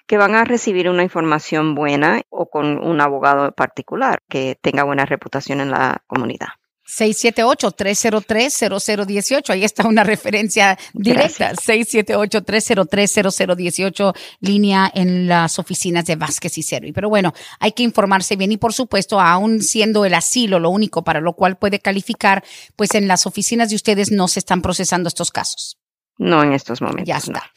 que 0.08 0.18
van 0.18 0.36
a 0.36 0.44
recibir 0.44 0.90
una 0.90 1.04
información 1.04 1.76
buena 1.76 2.22
o 2.30 2.48
con 2.50 2.78
un 2.86 3.02
abogado 3.02 3.52
particular 3.52 4.20
que 4.30 4.58
tenga 4.62 4.84
buena 4.84 5.06
reputación 5.06 5.62
en 5.62 5.72
la 5.72 6.04
comunidad. 6.08 6.59
678-303-0018. 6.90 9.52
Ahí 9.52 9.64
está 9.64 9.88
una 9.88 10.04
referencia 10.04 10.78
directa. 10.94 11.54
678-303-0018, 11.54 14.16
línea 14.40 14.92
en 14.94 15.28
las 15.28 15.58
oficinas 15.60 16.06
de 16.06 16.16
Vázquez 16.16 16.58
y 16.58 16.64
Cervi. 16.64 16.92
Pero 16.92 17.10
bueno, 17.10 17.36
hay 17.60 17.74
que 17.74 17.84
informarse 17.84 18.36
bien 18.36 18.52
y 18.52 18.58
por 18.58 18.74
supuesto, 18.74 19.22
aún 19.22 19.62
siendo 19.62 20.04
el 20.06 20.16
asilo 20.16 20.58
lo 20.60 20.72
único 20.72 21.04
para 21.04 21.22
lo 21.22 21.34
cual 21.34 21.58
puede 21.58 21.80
calificar, 21.80 22.44
pues 22.76 22.96
en 22.96 23.08
las 23.08 23.28
oficinas 23.28 23.70
de 23.70 23.76
ustedes 23.76 24.12
no 24.12 24.28
se 24.28 24.40
están 24.40 24.62
procesando 24.62 25.08
estos 25.08 25.32
casos. 25.32 25.78
No 26.18 26.44
en 26.44 26.52
estos 26.52 26.82
momentos. 26.82 27.08
Ya 27.08 27.16
está. 27.18 27.50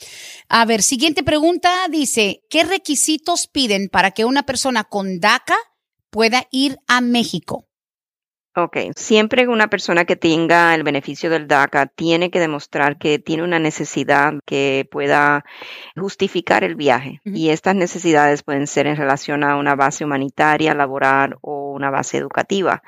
A 0.48 0.64
ver, 0.64 0.82
siguiente 0.82 1.24
pregunta 1.24 1.88
dice, 1.90 2.44
¿qué 2.48 2.62
requisitos 2.62 3.48
piden 3.48 3.88
para 3.88 4.12
que 4.12 4.24
una 4.24 4.44
persona 4.44 4.84
con 4.84 5.18
DACA 5.18 5.56
pueda 6.10 6.46
ir 6.52 6.78
a 6.86 7.00
México? 7.00 7.66
Ok, 8.54 8.76
siempre 8.96 9.48
una 9.48 9.68
persona 9.68 10.04
que 10.04 10.14
tenga 10.14 10.74
el 10.74 10.82
beneficio 10.82 11.30
del 11.30 11.48
DACA 11.48 11.86
tiene 11.86 12.30
que 12.30 12.38
demostrar 12.38 12.98
que 12.98 13.18
tiene 13.18 13.44
una 13.44 13.58
necesidad 13.58 14.34
que 14.44 14.86
pueda 14.90 15.46
justificar 15.96 16.62
el 16.62 16.74
viaje. 16.74 17.22
Y 17.24 17.48
estas 17.48 17.74
necesidades 17.76 18.42
pueden 18.42 18.66
ser 18.66 18.86
en 18.86 18.96
relación 18.96 19.42
a 19.42 19.56
una 19.56 19.74
base 19.74 20.04
humanitaria, 20.04 20.74
laboral 20.74 21.36
o 21.40 21.72
una 21.72 21.88
base 21.88 22.18
educativa. 22.18 22.82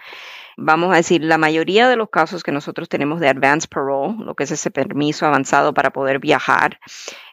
Vamos 0.58 0.92
a 0.92 0.96
decir, 0.96 1.24
la 1.24 1.38
mayoría 1.38 1.88
de 1.88 1.96
los 1.96 2.10
casos 2.10 2.42
que 2.42 2.52
nosotros 2.52 2.90
tenemos 2.90 3.18
de 3.18 3.30
advance 3.30 3.66
parole, 3.66 4.16
lo 4.22 4.34
que 4.34 4.44
es 4.44 4.50
ese 4.50 4.70
permiso 4.70 5.24
avanzado 5.24 5.72
para 5.72 5.92
poder 5.92 6.18
viajar, 6.18 6.78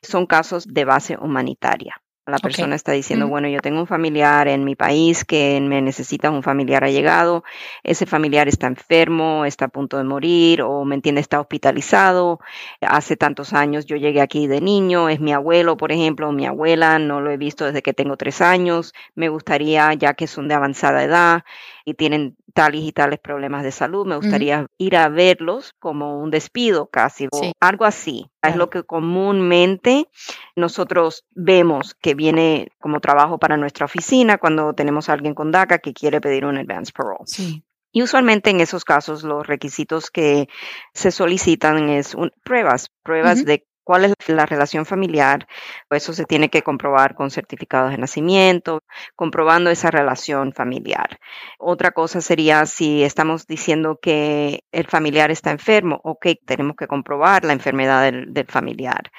son 0.02 0.26
casos 0.26 0.66
de 0.68 0.86
base 0.86 1.18
humanitaria. 1.20 2.02
La 2.32 2.40
persona 2.40 2.76
está 2.76 2.94
diciendo, 2.94 3.28
bueno, 3.28 3.50
yo 3.50 3.60
tengo 3.60 3.82
un 3.82 3.88
familiar 3.88 4.48
en 4.48 4.64
mi 4.64 4.76
país 4.76 5.26
que 5.26 5.60
me 5.62 5.82
necesita 5.82 6.32
un 6.32 6.44
familiar 6.44 6.84
allegado, 6.86 7.44
ese 7.84 8.06
familiar 8.06 8.48
está 8.48 8.68
enfermo, 8.68 9.44
está 9.44 9.66
a 9.66 9.68
punto 9.68 9.98
de 9.98 10.06
morir 10.06 10.62
o, 10.62 10.86
me 10.86 10.96
entiende, 10.96 11.20
está 11.20 11.42
hospitalizado. 11.42 12.40
Hace 12.80 13.18
tantos 13.18 13.52
años 13.52 13.86
yo 13.86 13.98
llegué 13.98 14.22
aquí 14.22 14.48
de 14.48 14.62
niño, 14.62 15.10
es 15.10 15.20
mi 15.20 15.34
abuelo, 15.34 15.76
por 15.76 15.92
ejemplo, 15.92 16.32
mi 16.32 16.46
abuela, 16.46 16.98
no 17.00 17.20
lo 17.20 17.32
he 17.32 17.38
visto 17.38 17.66
desde 17.66 17.82
que 17.82 17.94
tengo 17.94 18.16
tres 18.16 18.42
años. 18.42 18.94
Me 19.14 19.28
gustaría, 19.28 19.94
ya 19.94 20.14
que 20.14 20.28
son 20.28 20.48
de 20.48 20.56
avanzada 20.56 21.04
edad 21.04 21.44
y 21.86 21.94
tienen 21.94 22.36
tales 22.54 22.82
y 22.82 22.92
tales 22.92 23.20
problemas 23.20 23.64
de 23.64 23.72
salud, 23.72 24.06
me 24.06 24.16
gustaría 24.16 24.66
ir 24.78 24.98
a 24.98 25.10
verlos 25.10 25.74
como 25.80 26.20
un 26.20 26.32
despido 26.32 26.88
casi, 26.88 27.28
o 27.32 27.52
algo 27.60 27.86
así. 27.86 28.30
Es 28.42 28.56
lo 28.56 28.70
que 28.70 28.84
comúnmente 28.84 30.08
nosotros 30.56 31.26
vemos 31.32 31.96
que 31.96 32.14
viene 32.14 32.70
como 32.80 33.00
trabajo 33.00 33.38
para 33.38 33.58
nuestra 33.58 33.86
oficina 33.86 34.38
cuando 34.38 34.74
tenemos 34.74 35.10
a 35.10 35.14
alguien 35.14 35.34
con 35.34 35.52
DACA 35.52 35.80
que 35.80 35.94
quiere 35.94 36.22
pedir 36.22 36.46
un 36.46 36.58
advance 36.58 36.92
parole. 36.92 37.26
Y 37.94 38.04
usualmente 38.04 38.50
en 38.50 38.62
esos 38.62 38.86
casos 38.86 39.24
los 39.24 39.46
requisitos 39.46 40.10
que 40.10 40.48
se 40.94 41.12
solicitan 41.12 41.90
es 41.90 42.16
pruebas, 42.44 42.90
pruebas 43.04 43.44
de 43.44 43.66
cuál 43.92 44.06
es 44.06 44.14
la 44.28 44.46
relación 44.46 44.86
familiar, 44.86 45.50
eso 45.90 46.14
se 46.14 46.24
tiene 46.24 46.50
que 46.50 46.62
comprobar 46.62 47.14
con 47.14 47.30
certificados 47.30 47.92
de 47.92 47.98
nacimiento, 47.98 48.84
comprobando 49.18 49.70
esa 49.70 49.92
relación 49.92 50.54
familiar. 50.54 51.20
Otra 51.60 51.92
cosa 51.92 52.22
sería 52.22 52.66
si 52.66 53.04
estamos 53.04 53.48
diciendo 53.48 54.00
que 54.02 54.64
el 54.72 54.88
familiar 54.88 55.30
está 55.30 55.52
enfermo, 55.52 56.00
ok, 56.06 56.26
tenemos 56.46 56.78
que 56.78 56.88
comprobar 56.88 57.44
la 57.44 57.52
enfermedad 57.52 58.10
del 58.10 58.46
familiar 58.48 59.12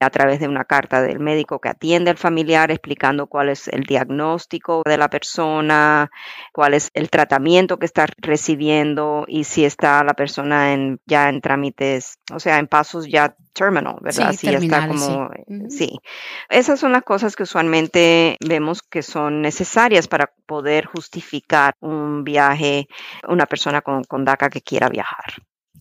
a 0.00 0.10
través 0.10 0.40
de 0.40 0.48
una 0.48 0.64
carta 0.64 1.00
del 1.00 1.20
médico 1.20 1.58
que 1.58 1.70
atiende 1.70 2.10
al 2.10 2.18
familiar 2.18 2.70
explicando 2.70 3.26
cuál 3.26 3.48
es 3.48 3.68
el 3.68 3.84
diagnóstico 3.84 4.82
de 4.84 4.98
la 4.98 5.08
persona, 5.08 6.10
cuál 6.52 6.74
es 6.74 6.90
el 6.94 7.08
tratamiento 7.08 7.78
que 7.78 7.86
está 7.86 8.06
recibiendo 8.18 9.24
y 9.26 9.44
si 9.44 9.64
está 9.64 10.04
la 10.04 10.14
persona 10.14 10.74
en, 10.74 11.00
ya 11.06 11.28
en 11.28 11.40
trámites, 11.40 12.18
o 12.32 12.40
sea, 12.40 12.58
en 12.58 12.66
pasos 12.66 13.06
ya 13.08 13.36
terminal, 13.54 13.96
¿verdad? 14.02 14.34
Sí, 14.34 14.50
ya 14.50 14.58
está 14.58 14.86
como, 14.88 15.30
sí. 15.70 15.98
Esas 16.50 16.78
son 16.78 16.92
las 16.92 17.02
cosas 17.02 17.34
que 17.34 17.44
usualmente 17.44 18.36
vemos 18.46 18.82
que 18.82 19.02
son 19.02 19.40
necesarias 19.40 20.08
para 20.08 20.30
poder 20.46 20.84
justificar 20.86 21.74
un 21.80 22.22
viaje, 22.22 22.86
una 23.26 23.46
persona 23.46 23.80
con, 23.80 24.04
con 24.04 24.24
DACA 24.24 24.50
que 24.50 24.60
quiera 24.60 24.88
viajar. 24.88 25.32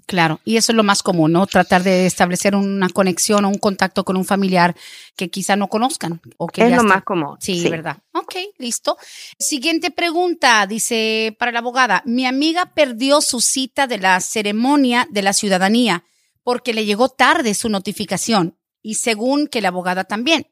Claro, 0.08 0.40
y 0.46 0.58
eso 0.58 0.72
es 0.72 0.76
lo 0.76 0.84
más 0.84 1.02
común, 1.02 1.32
¿no? 1.32 1.48
Tratar 1.48 1.82
de 1.82 2.06
establecer 2.06 2.56
una 2.56 2.90
conexión 2.90 3.44
o 3.44 3.50
un 3.50 3.58
contacto 3.58 4.06
con 4.06 4.18
un 4.18 4.26
familiar 4.26 4.76
que 5.16 5.32
quizá 5.32 5.56
no 5.56 5.68
conozcan. 5.68 6.22
O 6.38 6.48
que 6.48 6.64
es 6.64 6.76
lo 6.76 6.84
más 6.84 7.04
común. 7.04 7.38
Sí, 7.40 7.68
verdad. 7.70 7.98
Ok, 8.14 8.36
listo. 8.60 8.98
Siguiente 9.40 9.90
pregunta, 9.90 10.68
dice 10.68 11.36
para 11.40 11.52
la 11.52 11.60
abogada, 11.60 12.04
mi 12.06 12.28
amiga 12.28 12.72
perdió 12.76 13.20
su 13.20 13.42
cita 13.42 13.88
de 13.88 13.98
la 13.98 14.20
ceremonia 14.20 15.08
de 15.10 15.24
la 15.24 15.34
ciudadanía 15.34 16.04
porque 16.44 16.76
le 16.76 16.86
llegó 16.86 17.10
tarde 17.10 17.56
su 17.56 17.70
notificación 17.70 18.60
y 18.84 18.96
según 18.96 19.48
que 19.48 19.62
la 19.62 19.70
abogada 19.70 20.04
también. 20.04 20.48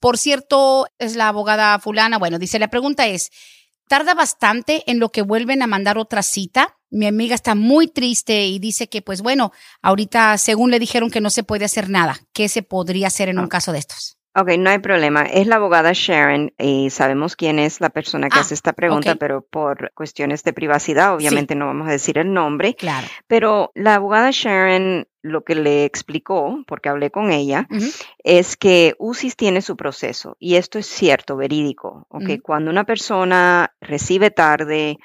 Por 0.00 0.16
cierto, 0.16 0.86
es 0.98 1.16
la 1.16 1.28
abogada 1.28 1.78
fulana. 1.78 2.18
Bueno, 2.18 2.38
dice, 2.38 2.58
la 2.58 2.68
pregunta 2.68 3.06
es, 3.06 3.30
tarda 3.88 4.14
bastante 4.14 4.84
en 4.90 4.98
lo 4.98 5.10
que 5.10 5.20
vuelven 5.20 5.60
a 5.60 5.66
mandar 5.66 5.98
otra 5.98 6.22
cita. 6.22 6.77
Mi 6.90 7.06
amiga 7.06 7.34
está 7.34 7.54
muy 7.54 7.88
triste 7.88 8.46
y 8.46 8.58
dice 8.58 8.88
que, 8.88 9.02
pues 9.02 9.22
bueno, 9.22 9.52
ahorita 9.82 10.38
según 10.38 10.70
le 10.70 10.78
dijeron 10.78 11.10
que 11.10 11.20
no 11.20 11.30
se 11.30 11.42
puede 11.42 11.64
hacer 11.64 11.90
nada. 11.90 12.18
¿Qué 12.32 12.48
se 12.48 12.62
podría 12.62 13.08
hacer 13.08 13.28
en 13.28 13.38
un 13.38 13.46
ah. 13.46 13.48
caso 13.48 13.72
de 13.72 13.78
estos? 13.78 14.18
Ok, 14.34 14.50
no 14.56 14.70
hay 14.70 14.78
problema. 14.78 15.22
Es 15.22 15.48
la 15.48 15.56
abogada 15.56 15.90
Sharon 15.92 16.52
y 16.58 16.90
sabemos 16.90 17.34
quién 17.34 17.58
es 17.58 17.80
la 17.80 17.90
persona 17.90 18.28
que 18.28 18.38
ah, 18.38 18.42
hace 18.42 18.54
esta 18.54 18.72
pregunta, 18.72 19.16
pero 19.16 19.42
por 19.42 19.90
cuestiones 19.94 20.44
de 20.44 20.52
privacidad, 20.52 21.14
obviamente 21.14 21.56
no 21.56 21.66
vamos 21.66 21.88
a 21.88 21.92
decir 21.92 22.18
el 22.18 22.32
nombre. 22.32 22.74
Claro. 22.74 23.08
Pero 23.26 23.72
la 23.74 23.96
abogada 23.96 24.30
Sharon 24.30 25.08
lo 25.22 25.42
que 25.42 25.56
le 25.56 25.84
explicó, 25.84 26.62
porque 26.68 26.88
hablé 26.88 27.10
con 27.10 27.32
ella, 27.32 27.66
es 28.22 28.56
que 28.56 28.94
UCIS 28.98 29.34
tiene 29.34 29.60
su 29.60 29.76
proceso 29.76 30.36
y 30.38 30.54
esto 30.54 30.78
es 30.78 30.86
cierto, 30.86 31.36
verídico. 31.36 32.06
Okay, 32.08 32.38
Cuando 32.38 32.70
una 32.70 32.84
persona 32.84 33.74
recibe 33.80 34.30
tarde 34.30 34.98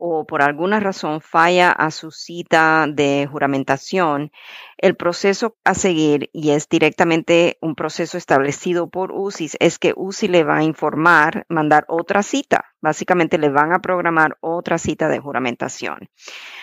o 0.00 0.24
por 0.26 0.42
alguna 0.42 0.80
razón 0.80 1.20
falla 1.20 1.70
a 1.70 1.90
su 1.90 2.10
cita 2.10 2.86
de 2.88 3.28
juramentación, 3.30 4.32
el 4.78 4.96
proceso 4.96 5.56
a 5.62 5.74
seguir, 5.74 6.30
y 6.32 6.50
es 6.50 6.68
directamente 6.68 7.58
un 7.60 7.74
proceso 7.74 8.16
establecido 8.16 8.88
por 8.88 9.12
UCIS, 9.12 9.56
es 9.60 9.78
que 9.78 9.92
UCI 9.94 10.28
le 10.28 10.42
va 10.42 10.56
a 10.56 10.64
informar, 10.64 11.44
mandar 11.48 11.84
otra 11.88 12.22
cita. 12.22 12.64
Básicamente 12.80 13.36
le 13.36 13.50
van 13.50 13.74
a 13.74 13.80
programar 13.80 14.38
otra 14.40 14.78
cita 14.78 15.08
de 15.08 15.18
juramentación. 15.18 16.08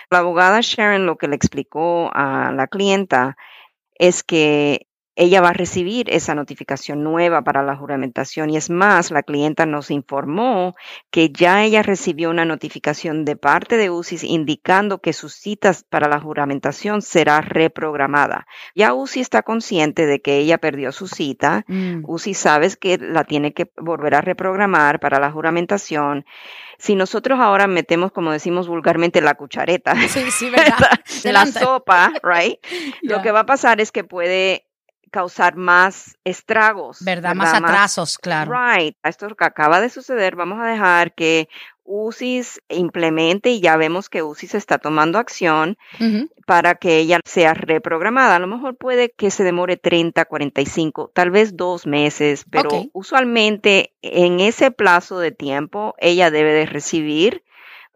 La 0.09 0.19
abogada 0.19 0.59
Sharon 0.61 1.05
lo 1.05 1.17
que 1.17 1.27
le 1.27 1.35
explicó 1.35 2.09
a 2.13 2.51
la 2.51 2.67
clienta 2.67 3.37
es 3.99 4.23
que 4.23 4.87
ella 5.17 5.41
va 5.41 5.49
a 5.49 5.53
recibir 5.53 6.09
esa 6.11 6.35
notificación 6.35 7.03
nueva 7.03 7.41
para 7.41 7.63
la 7.63 7.75
juramentación. 7.75 8.51
Y 8.51 8.57
es 8.57 8.69
más, 8.69 9.09
la 9.09 9.23
clienta 9.23 9.65
nos 9.65 9.89
informó 9.89 10.75
que 11.09 11.31
ya 11.31 11.63
ella 11.63 11.81
recibió 11.81 12.29
una 12.29 12.45
notificación 12.45 13.25
de 13.25 13.35
parte 13.35 13.77
de 13.77 13.89
UCI 13.89 14.27
indicando 14.27 14.99
que 14.99 15.13
sus 15.13 15.33
citas 15.33 15.83
para 15.83 16.07
la 16.07 16.19
juramentación 16.19 17.01
será 17.01 17.41
reprogramada. 17.41 18.45
Ya 18.75 18.93
UCI 18.93 19.21
está 19.21 19.41
consciente 19.41 20.05
de 20.05 20.21
que 20.21 20.37
ella 20.37 20.59
perdió 20.59 20.91
su 20.91 21.07
cita. 21.07 21.65
Mm. 21.67 22.03
UCI 22.05 22.35
sabe 22.35 22.67
que 22.79 22.99
la 22.99 23.23
tiene 23.23 23.53
que 23.53 23.71
volver 23.77 24.13
a 24.13 24.21
reprogramar 24.21 24.99
para 24.99 25.19
la 25.19 25.31
juramentación 25.31 26.25
si 26.77 26.95
nosotros 26.95 27.39
ahora 27.39 27.65
metemos, 27.65 28.11
como 28.11 28.31
decimos 28.31 28.67
vulgarmente, 28.67 29.19
la 29.21 29.33
cuchareta, 29.33 29.95
sí, 30.07 30.29
sí, 30.29 30.49
¿verdad? 30.49 30.77
la 31.23 31.45
sopa, 31.47 32.13
right? 32.21 32.59
Lo 33.01 33.21
que 33.21 33.31
va 33.31 33.41
a 33.41 33.45
pasar 33.45 33.81
es 33.81 33.91
que 33.91 34.03
puede 34.03 34.66
causar 35.11 35.55
más 35.55 36.17
estragos. 36.23 37.03
¿Verdad? 37.03 37.35
Más 37.35 37.53
atrasos, 37.53 38.17
claro. 38.17 38.51
Right. 38.51 38.95
Esto 39.03 39.27
que 39.35 39.45
acaba 39.45 39.81
de 39.81 39.89
suceder, 39.89 40.35
vamos 40.35 40.59
a 40.59 40.65
dejar 40.65 41.13
que 41.13 41.49
UCIS 41.87 42.61
implemente 42.67 43.49
y 43.49 43.61
ya 43.61 43.77
vemos 43.77 44.09
que 44.09 44.21
UCIS 44.21 44.55
está 44.55 44.77
tomando 44.77 45.17
acción 45.17 45.77
para 46.45 46.75
que 46.75 46.97
ella 46.97 47.19
sea 47.23 47.53
reprogramada. 47.53 48.35
A 48.35 48.39
lo 48.39 48.47
mejor 48.47 48.75
puede 48.75 49.09
que 49.09 49.31
se 49.31 49.43
demore 49.43 49.77
30, 49.77 50.25
45, 50.25 51.11
tal 51.13 51.31
vez 51.31 51.55
dos 51.55 51.87
meses, 51.87 52.45
pero 52.49 52.69
usualmente 52.91 53.93
en 54.01 54.41
ese 54.41 54.69
plazo 54.69 55.19
de 55.19 55.31
tiempo 55.31 55.95
ella 55.97 56.29
debe 56.29 56.51
de 56.51 56.65
recibir 56.65 57.43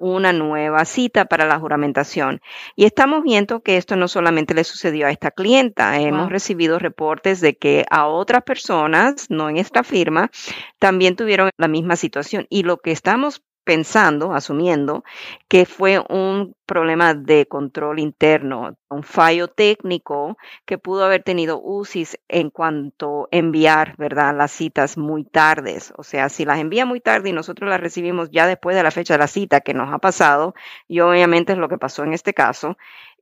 una 0.01 0.33
nueva 0.33 0.83
cita 0.85 1.25
para 1.25 1.45
la 1.45 1.59
juramentación. 1.59 2.41
Y 2.75 2.85
estamos 2.85 3.23
viendo 3.23 3.61
que 3.61 3.77
esto 3.77 3.95
no 3.95 4.07
solamente 4.07 4.53
le 4.53 4.63
sucedió 4.63 5.07
a 5.07 5.11
esta 5.11 5.31
clienta, 5.31 5.99
hemos 5.99 6.29
recibido 6.29 6.79
reportes 6.79 7.39
de 7.39 7.55
que 7.55 7.85
a 7.89 8.07
otras 8.07 8.43
personas, 8.43 9.27
no 9.29 9.49
en 9.49 9.57
esta 9.57 9.83
firma, 9.83 10.31
también 10.79 11.15
tuvieron 11.15 11.51
la 11.57 11.67
misma 11.67 11.95
situación. 11.95 12.47
Y 12.49 12.63
lo 12.63 12.77
que 12.77 12.91
estamos 12.91 13.43
pensando, 13.63 14.33
asumiendo, 14.33 15.03
que 15.47 15.65
fue 15.65 16.03
un 16.09 16.55
problema 16.65 17.13
de 17.13 17.47
control 17.47 17.99
interno, 17.99 18.77
un 18.89 19.03
fallo 19.03 19.47
técnico 19.49 20.37
que 20.65 20.77
pudo 20.77 21.03
haber 21.05 21.23
tenido 21.23 21.61
UCIS 21.61 22.17
en 22.29 22.49
cuanto 22.49 23.27
enviar, 23.31 23.95
¿verdad?, 23.97 24.35
las 24.35 24.51
citas 24.51 24.97
muy 24.97 25.23
tardes. 25.23 25.93
O 25.97 26.03
sea, 26.03 26.29
si 26.29 26.45
las 26.45 26.59
envía 26.59 26.85
muy 26.85 27.01
tarde 27.01 27.29
y 27.29 27.33
nosotros 27.33 27.69
las 27.69 27.81
recibimos 27.81 28.29
ya 28.31 28.47
después 28.47 28.75
de 28.75 28.83
la 28.83 28.91
fecha 28.91 29.13
de 29.13 29.19
la 29.19 29.27
cita 29.27 29.61
que 29.61 29.73
nos 29.73 29.93
ha 29.93 29.99
pasado, 29.99 30.53
y 30.87 31.01
obviamente 31.01 31.53
es 31.53 31.59
lo 31.59 31.69
que 31.69 31.77
pasó 31.77 32.03
en 32.03 32.13
este 32.13 32.33
caso, 32.33 32.77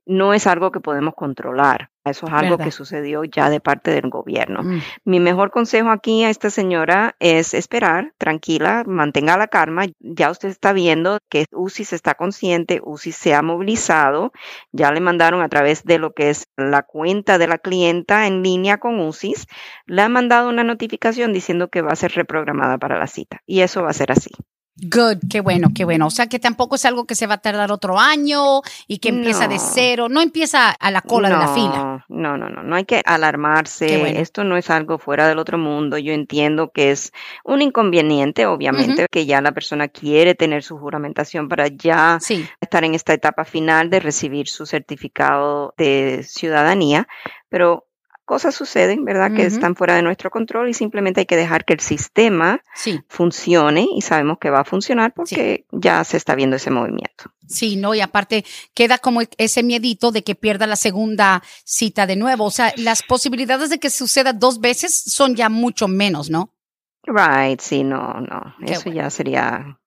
no 0.06 0.34
es 0.34 0.46
algo 0.46 0.70
que 0.70 0.80
podemos 0.80 1.14
controlar. 1.14 1.90
Eso 2.02 2.26
es 2.26 2.32
algo 2.32 2.56
que 2.56 2.70
sucedió 2.70 3.24
ya 3.24 3.50
de 3.50 3.60
parte 3.60 3.90
del 3.90 4.08
gobierno. 4.08 4.62
Mm. 4.62 4.80
Mi 5.04 5.20
mejor 5.20 5.50
consejo 5.50 5.90
aquí 5.90 6.24
a 6.24 6.30
esta 6.30 6.48
señora 6.48 7.14
es 7.20 7.52
esperar, 7.52 8.14
tranquila, 8.16 8.84
mantenga 8.86 9.36
la 9.36 9.48
calma. 9.48 9.84
Ya 9.98 10.30
usted 10.30 10.48
está 10.48 10.72
viendo 10.72 11.18
que 11.28 11.44
UCI 11.52 11.84
se 11.84 11.96
está 11.96 12.14
consciente, 12.14 12.80
UCI 12.82 13.12
se 13.12 13.34
ha 13.34 13.42
movilizado. 13.42 14.32
Ya 14.72 14.90
le 14.92 15.00
mandaron 15.00 15.42
a 15.42 15.48
través 15.50 15.84
de 15.84 15.98
lo 15.98 16.14
que 16.14 16.30
es 16.30 16.46
la 16.56 16.82
cuenta 16.82 17.36
de 17.36 17.46
la 17.46 17.58
clienta 17.58 18.26
en 18.26 18.42
línea 18.42 18.78
con 18.78 18.98
UCIS, 18.98 19.46
le 19.86 20.02
han 20.02 20.12
mandado 20.12 20.48
una 20.48 20.64
notificación 20.64 21.32
diciendo 21.32 21.68
que 21.68 21.82
va 21.82 21.92
a 21.92 21.96
ser 21.96 22.12
reprogramada 22.12 22.78
para 22.78 22.98
la 22.98 23.06
cita. 23.06 23.42
Y 23.46 23.60
eso 23.60 23.82
va 23.82 23.90
a 23.90 23.94
ser 23.94 24.10
así. 24.10 24.30
Good, 24.76 25.28
qué 25.30 25.40
bueno, 25.40 25.68
qué 25.74 25.84
bueno. 25.84 26.06
O 26.06 26.10
sea 26.10 26.26
que 26.26 26.38
tampoco 26.38 26.76
es 26.76 26.84
algo 26.86 27.04
que 27.04 27.14
se 27.14 27.26
va 27.26 27.34
a 27.34 27.38
tardar 27.38 27.70
otro 27.70 27.98
año 27.98 28.62
y 28.86 28.98
que 28.98 29.10
empieza 29.10 29.46
de 29.46 29.58
cero, 29.58 30.08
no 30.08 30.22
empieza 30.22 30.70
a 30.70 30.90
la 30.90 31.02
cola 31.02 31.28
de 31.28 31.36
la 31.36 31.48
fila. 31.48 32.06
No, 32.08 32.38
no, 32.38 32.48
no, 32.48 32.62
no 32.62 32.76
hay 32.76 32.84
que 32.84 33.02
alarmarse. 33.04 34.20
Esto 34.20 34.42
no 34.44 34.56
es 34.56 34.70
algo 34.70 34.98
fuera 34.98 35.28
del 35.28 35.38
otro 35.38 35.58
mundo. 35.58 35.98
Yo 35.98 36.12
entiendo 36.12 36.70
que 36.70 36.92
es 36.92 37.12
un 37.44 37.60
inconveniente, 37.60 38.46
obviamente, 38.46 39.06
que 39.10 39.26
ya 39.26 39.42
la 39.42 39.52
persona 39.52 39.88
quiere 39.88 40.34
tener 40.34 40.62
su 40.62 40.78
juramentación 40.78 41.48
para 41.48 41.68
ya 41.68 42.18
estar 42.60 42.84
en 42.84 42.94
esta 42.94 43.12
etapa 43.12 43.44
final 43.44 43.90
de 43.90 44.00
recibir 44.00 44.48
su 44.48 44.64
certificado 44.64 45.74
de 45.76 46.22
ciudadanía, 46.22 47.06
pero 47.48 47.86
cosas 48.30 48.54
suceden, 48.54 49.04
¿verdad? 49.04 49.32
Que 49.34 49.44
están 49.44 49.74
fuera 49.74 49.96
de 49.96 50.02
nuestro 50.02 50.30
control 50.30 50.68
y 50.68 50.72
simplemente 50.72 51.18
hay 51.18 51.26
que 51.26 51.34
dejar 51.34 51.64
que 51.64 51.72
el 51.72 51.80
sistema 51.80 52.62
funcione 53.08 53.88
y 53.92 54.02
sabemos 54.02 54.38
que 54.38 54.50
va 54.50 54.60
a 54.60 54.64
funcionar 54.64 55.12
porque 55.12 55.66
ya 55.72 56.04
se 56.04 56.16
está 56.16 56.36
viendo 56.36 56.54
ese 56.54 56.70
movimiento. 56.70 57.24
Sí, 57.48 57.74
no, 57.74 57.92
y 57.92 58.00
aparte 58.00 58.44
queda 58.72 58.98
como 58.98 59.22
ese 59.36 59.64
miedito 59.64 60.12
de 60.12 60.22
que 60.22 60.36
pierda 60.36 60.68
la 60.68 60.76
segunda 60.76 61.42
cita 61.64 62.06
de 62.06 62.14
nuevo. 62.14 62.44
O 62.44 62.52
sea, 62.52 62.72
las 62.76 63.02
posibilidades 63.02 63.68
de 63.68 63.80
que 63.80 63.90
suceda 63.90 64.32
dos 64.32 64.60
veces 64.60 64.94
son 64.94 65.34
ya 65.34 65.48
mucho 65.48 65.88
menos, 65.88 66.30
¿no? 66.30 66.54
Right, 67.02 67.60
sí, 67.60 67.82
no, 67.82 68.20
no. 68.20 68.54
Eso 68.64 68.90
ya 68.90 69.10
sería 69.10 69.79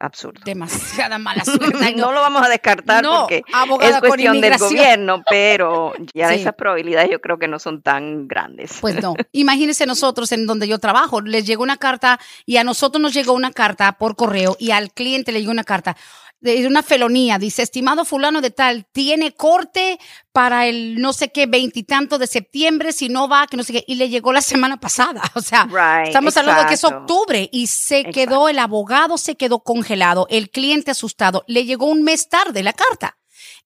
absurdo. 0.00 0.40
Demasiada 0.44 1.18
mala 1.18 1.44
suerte. 1.44 1.94
no 1.94 2.10
lo 2.12 2.20
vamos 2.20 2.42
a 2.42 2.48
descartar 2.48 3.04
porque 3.04 3.42
es 3.82 3.96
cuestión 4.00 4.40
del 4.40 4.58
gobierno, 4.58 5.22
pero 5.28 5.92
ya 6.14 6.32
esas 6.34 6.54
probabilidades 6.54 7.10
yo 7.10 7.20
creo 7.20 7.38
que 7.38 7.46
no 7.46 7.58
son 7.58 7.82
tan 7.82 8.26
grandes. 8.26 8.78
Pues 8.80 9.00
no. 9.00 9.14
Imagínense 9.32 9.86
nosotros 9.86 10.32
en 10.32 10.46
donde 10.46 10.66
yo 10.66 10.78
trabajo, 10.78 11.20
les 11.20 11.46
llegó 11.46 11.62
una 11.62 11.76
carta 11.76 12.18
y 12.46 12.56
a 12.56 12.64
nosotros 12.64 13.00
nos 13.00 13.14
llegó 13.14 13.34
una 13.34 13.52
carta 13.52 13.92
por 13.92 14.16
correo 14.16 14.56
y 14.58 14.72
al 14.72 14.92
cliente 14.92 15.32
le 15.32 15.40
llegó 15.40 15.52
una 15.52 15.64
carta 15.64 15.96
de 16.40 16.66
una 16.66 16.82
felonía, 16.82 17.38
dice, 17.38 17.62
estimado 17.62 18.04
fulano 18.04 18.40
de 18.40 18.50
tal, 18.50 18.86
tiene 18.92 19.32
corte 19.32 19.98
para 20.32 20.66
el 20.66 21.00
no 21.00 21.12
sé 21.12 21.30
qué 21.30 21.46
veintitanto 21.46 22.18
de 22.18 22.26
septiembre, 22.26 22.92
si 22.92 23.08
no 23.08 23.28
va, 23.28 23.46
que 23.46 23.56
no 23.56 23.62
sé 23.62 23.72
qué, 23.74 23.84
y 23.86 23.96
le 23.96 24.08
llegó 24.08 24.32
la 24.32 24.40
semana 24.42 24.78
pasada. 24.78 25.22
O 25.34 25.40
sea, 25.40 25.68
estamos 26.04 26.36
hablando 26.36 26.62
de 26.62 26.68
que 26.68 26.74
es 26.74 26.84
octubre 26.84 27.48
y 27.52 27.66
se 27.66 28.04
quedó, 28.04 28.48
el 28.48 28.58
abogado 28.58 29.18
se 29.18 29.36
quedó 29.36 29.60
congelado, 29.60 30.26
el 30.30 30.50
cliente 30.50 30.90
asustado, 30.90 31.44
le 31.46 31.64
llegó 31.64 31.86
un 31.86 32.02
mes 32.02 32.28
tarde 32.28 32.62
la 32.62 32.72
carta. 32.72 33.19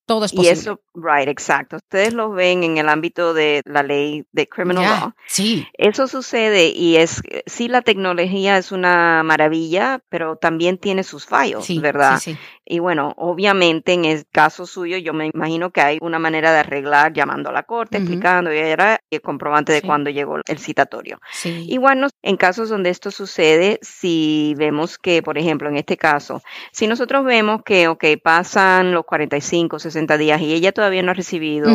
Todo 0.06 0.26
es 0.26 0.32
posible. 0.32 0.50
Y 0.50 0.52
eso, 0.52 0.80
right, 0.94 1.28
exacto. 1.28 1.76
Ustedes 1.76 2.12
lo 2.12 2.30
ven 2.30 2.62
en 2.62 2.76
el 2.76 2.90
ámbito 2.90 3.32
de 3.32 3.62
la 3.64 3.82
ley 3.82 4.26
de 4.32 4.46
criminal 4.46 4.84
law. 4.84 5.12
Sí. 5.26 5.66
Eso 5.78 6.06
sucede 6.08 6.68
y 6.68 6.96
es, 6.96 7.22
sí, 7.46 7.68
la 7.68 7.80
tecnología 7.80 8.58
es 8.58 8.70
una 8.70 9.22
maravilla, 9.22 10.02
pero 10.10 10.36
también 10.36 10.76
tiene 10.76 11.04
sus 11.04 11.24
fallos, 11.24 11.66
¿verdad? 11.80 12.18
Sí, 12.18 12.34
sí. 12.34 12.38
Y 12.66 12.78
bueno, 12.78 13.14
obviamente 13.16 13.92
en 13.92 14.04
el 14.04 14.24
caso 14.30 14.66
suyo, 14.66 14.96
yo 14.98 15.12
me 15.12 15.30
imagino 15.32 15.70
que 15.70 15.80
hay 15.80 15.98
una 16.00 16.18
manera 16.18 16.52
de 16.52 16.60
arreglar 16.60 17.12
llamando 17.12 17.50
a 17.50 17.52
la 17.52 17.62
corte, 17.62 17.98
explicando, 17.98 18.52
y 18.52 18.58
era 18.58 19.00
el 19.10 19.20
comprobante 19.20 19.72
de 19.72 19.82
cuándo 19.82 20.10
llegó 20.10 20.38
el 20.46 20.58
citatorio. 20.58 21.18
Sí. 21.32 21.66
Igual 21.68 22.08
en 22.22 22.36
casos 22.36 22.68
donde 22.68 22.90
esto 22.90 23.10
sucede, 23.10 23.78
si 23.82 24.54
vemos 24.56 24.98
que, 24.98 25.22
por 25.22 25.36
ejemplo, 25.38 25.68
en 25.68 25.76
este 25.76 25.96
caso, 25.96 26.42
si 26.72 26.86
nosotros 26.86 27.24
vemos 27.24 27.62
que, 27.64 27.88
ok, 27.88 28.04
pasan 28.22 28.92
los 28.92 29.04
45, 29.04 29.78
60 29.78 29.93
días 30.18 30.40
y 30.40 30.52
ella 30.52 30.72
todavía 30.72 31.02
no 31.02 31.10
ha 31.10 31.14
recibido 31.14 31.68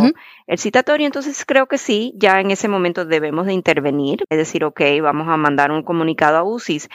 el 0.48 0.60
citatorio, 0.60 1.06
entonces 1.06 1.44
creo 1.46 1.68
que 1.68 1.78
sí, 1.78 2.14
ya 2.16 2.40
en 2.40 2.52
ese 2.52 2.68
momento 2.68 3.06
debemos 3.06 3.46
de 3.46 3.54
intervenir, 3.54 4.24
es 4.30 4.38
decir, 4.38 4.64
ok, 4.64 4.82
vamos 5.02 5.28
a 5.28 5.38
mandar 5.38 5.72
un 5.72 5.84
comunicado 5.84 6.38
a 6.38 6.44
UCIS 6.44 6.90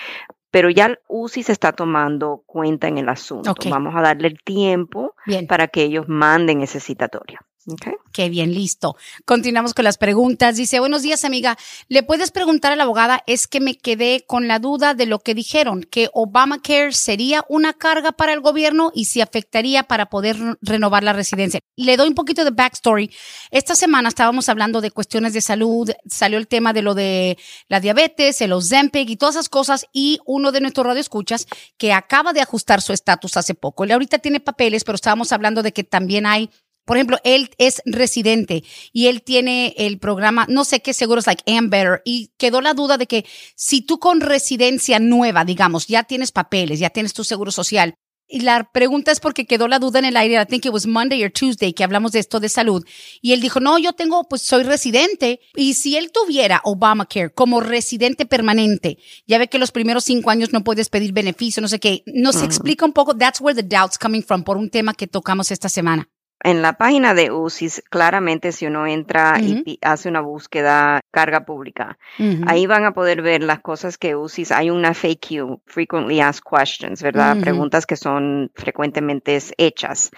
pero 0.50 0.70
ya 0.70 1.00
UCI 1.08 1.42
se 1.42 1.50
está 1.50 1.72
tomando 1.72 2.44
cuenta 2.46 2.86
en 2.86 2.98
el 2.98 3.08
asunto. 3.08 3.52
Vamos 3.68 3.92
a 3.96 4.00
darle 4.00 4.28
el 4.28 4.38
tiempo 4.40 5.16
para 5.48 5.66
que 5.66 5.82
ellos 5.82 6.04
manden 6.06 6.60
ese 6.60 6.78
citatorio. 6.78 7.40
Okay. 7.66 7.94
Qué 8.12 8.28
bien, 8.28 8.52
listo. 8.52 8.96
Continuamos 9.24 9.72
con 9.72 9.84
las 9.84 9.96
preguntas. 9.96 10.56
Dice, 10.56 10.80
buenos 10.80 11.02
días, 11.02 11.24
amiga. 11.24 11.56
¿Le 11.88 12.02
puedes 12.02 12.30
preguntar 12.30 12.72
a 12.72 12.76
la 12.76 12.84
abogada? 12.84 13.22
Es 13.26 13.46
que 13.46 13.60
me 13.60 13.76
quedé 13.76 14.24
con 14.26 14.48
la 14.48 14.58
duda 14.58 14.92
de 14.92 15.06
lo 15.06 15.20
que 15.20 15.34
dijeron, 15.34 15.82
que 15.82 16.10
Obamacare 16.12 16.92
sería 16.92 17.44
una 17.48 17.72
carga 17.72 18.12
para 18.12 18.34
el 18.34 18.40
gobierno 18.40 18.92
y 18.94 19.06
si 19.06 19.22
afectaría 19.22 19.82
para 19.84 20.06
poder 20.06 20.36
renovar 20.60 21.02
la 21.02 21.14
residencia. 21.14 21.60
Le 21.76 21.96
doy 21.96 22.08
un 22.08 22.14
poquito 22.14 22.44
de 22.44 22.50
backstory. 22.50 23.10
Esta 23.50 23.74
semana 23.74 24.10
estábamos 24.10 24.48
hablando 24.50 24.82
de 24.82 24.90
cuestiones 24.90 25.32
de 25.32 25.40
salud. 25.40 25.90
Salió 26.06 26.38
el 26.38 26.46
tema 26.46 26.74
de 26.74 26.82
lo 26.82 26.94
de 26.94 27.38
la 27.68 27.80
diabetes, 27.80 28.42
el 28.42 28.52
Ozempic 28.52 29.08
y 29.08 29.16
todas 29.16 29.36
esas 29.36 29.48
cosas. 29.48 29.86
Y 29.92 30.20
uno 30.26 30.52
de 30.52 30.60
nuestros 30.60 30.86
radioescuchas 30.86 31.46
que 31.78 31.94
acaba 31.94 32.34
de 32.34 32.42
ajustar 32.42 32.82
su 32.82 32.92
estatus 32.92 33.38
hace 33.38 33.54
poco. 33.54 33.84
Él 33.84 33.92
ahorita 33.92 34.18
tiene 34.18 34.40
papeles, 34.40 34.84
pero 34.84 34.96
estábamos 34.96 35.32
hablando 35.32 35.62
de 35.62 35.72
que 35.72 35.82
también 35.82 36.26
hay 36.26 36.50
por 36.84 36.96
ejemplo, 36.96 37.18
él 37.24 37.50
es 37.58 37.82
residente 37.86 38.64
y 38.92 39.06
él 39.06 39.22
tiene 39.22 39.74
el 39.78 39.98
programa, 39.98 40.46
no 40.48 40.64
sé 40.64 40.80
qué 40.80 40.92
seguros, 40.92 41.26
like 41.26 41.42
Amber, 41.50 42.02
y 42.04 42.32
quedó 42.36 42.60
la 42.60 42.74
duda 42.74 42.98
de 42.98 43.06
que 43.06 43.24
si 43.56 43.80
tú 43.80 43.98
con 43.98 44.20
residencia 44.20 44.98
nueva, 44.98 45.44
digamos, 45.44 45.86
ya 45.86 46.04
tienes 46.04 46.32
papeles, 46.32 46.78
ya 46.80 46.90
tienes 46.90 47.14
tu 47.14 47.24
seguro 47.24 47.50
social, 47.50 47.94
y 48.26 48.40
la 48.40 48.70
pregunta 48.72 49.12
es 49.12 49.20
porque 49.20 49.46
quedó 49.46 49.68
la 49.68 49.78
duda 49.78 49.98
en 49.98 50.06
el 50.06 50.16
aire, 50.16 50.40
I 50.40 50.46
think 50.46 50.64
it 50.64 50.72
was 50.72 50.86
Monday 50.86 51.22
or 51.22 51.30
Tuesday 51.30 51.74
que 51.74 51.84
hablamos 51.84 52.12
de 52.12 52.20
esto 52.20 52.40
de 52.40 52.48
salud, 52.48 52.84
y 53.20 53.32
él 53.32 53.40
dijo, 53.40 53.60
no, 53.60 53.78
yo 53.78 53.92
tengo, 53.92 54.24
pues 54.28 54.42
soy 54.42 54.62
residente, 54.62 55.40
y 55.54 55.74
si 55.74 55.96
él 55.96 56.10
tuviera 56.10 56.60
Obamacare 56.64 57.30
como 57.30 57.60
residente 57.60 58.26
permanente, 58.26 58.98
ya 59.26 59.38
ve 59.38 59.48
que 59.48 59.58
los 59.58 59.72
primeros 59.72 60.04
cinco 60.04 60.30
años 60.30 60.52
no 60.52 60.64
puedes 60.64 60.88
pedir 60.88 61.12
beneficio, 61.12 61.60
no 61.60 61.68
sé 61.68 61.78
qué, 61.78 62.02
nos 62.06 62.42
explica 62.42 62.84
un 62.84 62.92
poco, 62.92 63.16
that's 63.16 63.40
where 63.40 63.54
the 63.54 63.66
doubt's 63.66 63.98
coming 63.98 64.22
from, 64.22 64.42
por 64.42 64.56
un 64.56 64.70
tema 64.70 64.94
que 64.94 65.06
tocamos 65.06 65.50
esta 65.50 65.68
semana 65.68 66.08
en 66.44 66.60
la 66.60 66.74
página 66.74 67.14
de 67.14 67.32
UCIS, 67.32 67.82
claramente 67.90 68.52
si 68.52 68.66
uno 68.66 68.86
entra 68.86 69.40
y 69.40 69.78
hace 69.80 70.10
una 70.10 70.20
búsqueda 70.20 71.00
carga 71.10 71.46
pública, 71.46 71.98
ahí 72.46 72.66
van 72.66 72.84
a 72.84 72.92
poder 72.92 73.22
ver 73.22 73.42
las 73.42 73.60
cosas 73.60 73.96
que 73.96 74.14
UCIS, 74.14 74.52
hay 74.52 74.70
una 74.70 74.92
FAQ, 74.92 75.60
Frequently 75.66 76.20
Asked 76.20 76.44
Questions, 76.48 77.02
¿verdad? 77.02 77.40
Preguntas 77.40 77.86
que 77.86 77.96
son 77.96 78.50
frecuentemente 78.54 79.38
hechas. 79.56 80.10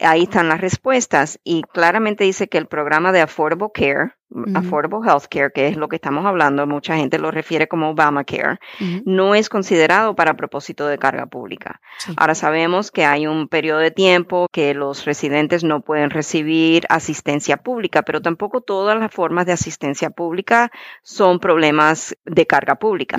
Ahí 0.00 0.24
están 0.24 0.48
las 0.48 0.60
respuestas 0.60 1.38
y 1.42 1.62
claramente 1.62 2.24
dice 2.24 2.48
que 2.48 2.58
el 2.58 2.66
programa 2.66 3.12
de 3.12 3.20
Affordable 3.20 3.70
Care, 3.72 4.12
Affordable 4.54 5.08
Health 5.08 5.26
Care, 5.30 5.52
que 5.54 5.68
es 5.68 5.76
lo 5.76 5.88
que 5.88 5.96
estamos 5.96 6.26
hablando, 6.26 6.66
mucha 6.66 6.96
gente 6.96 7.18
lo 7.18 7.30
refiere 7.30 7.68
como 7.68 7.90
Obamacare, 7.90 8.58
no 9.04 9.34
es 9.34 9.48
considerado 9.48 10.14
para 10.14 10.34
propósito 10.34 10.86
de 10.86 10.98
carga 10.98 11.26
pública. 11.26 11.80
Ahora 12.16 12.34
sabemos 12.34 12.90
que 12.90 13.04
hay 13.04 13.26
un 13.26 13.48
periodo 13.48 13.78
de 13.78 13.90
tiempo 13.90 14.48
que 14.52 14.74
los 14.74 15.04
residentes 15.04 15.64
no 15.64 15.80
pueden 15.80 16.10
recibir 16.10 16.84
asistencia 16.90 17.56
pública, 17.56 18.02
pero 18.02 18.20
tampoco 18.20 18.60
todas 18.60 18.98
las 18.98 19.12
formas 19.12 19.46
de 19.46 19.52
asistencia 19.52 20.10
pública 20.10 20.70
son 21.02 21.38
problemas 21.38 22.16
de 22.24 22.46
carga 22.46 22.74
pública. 22.74 23.18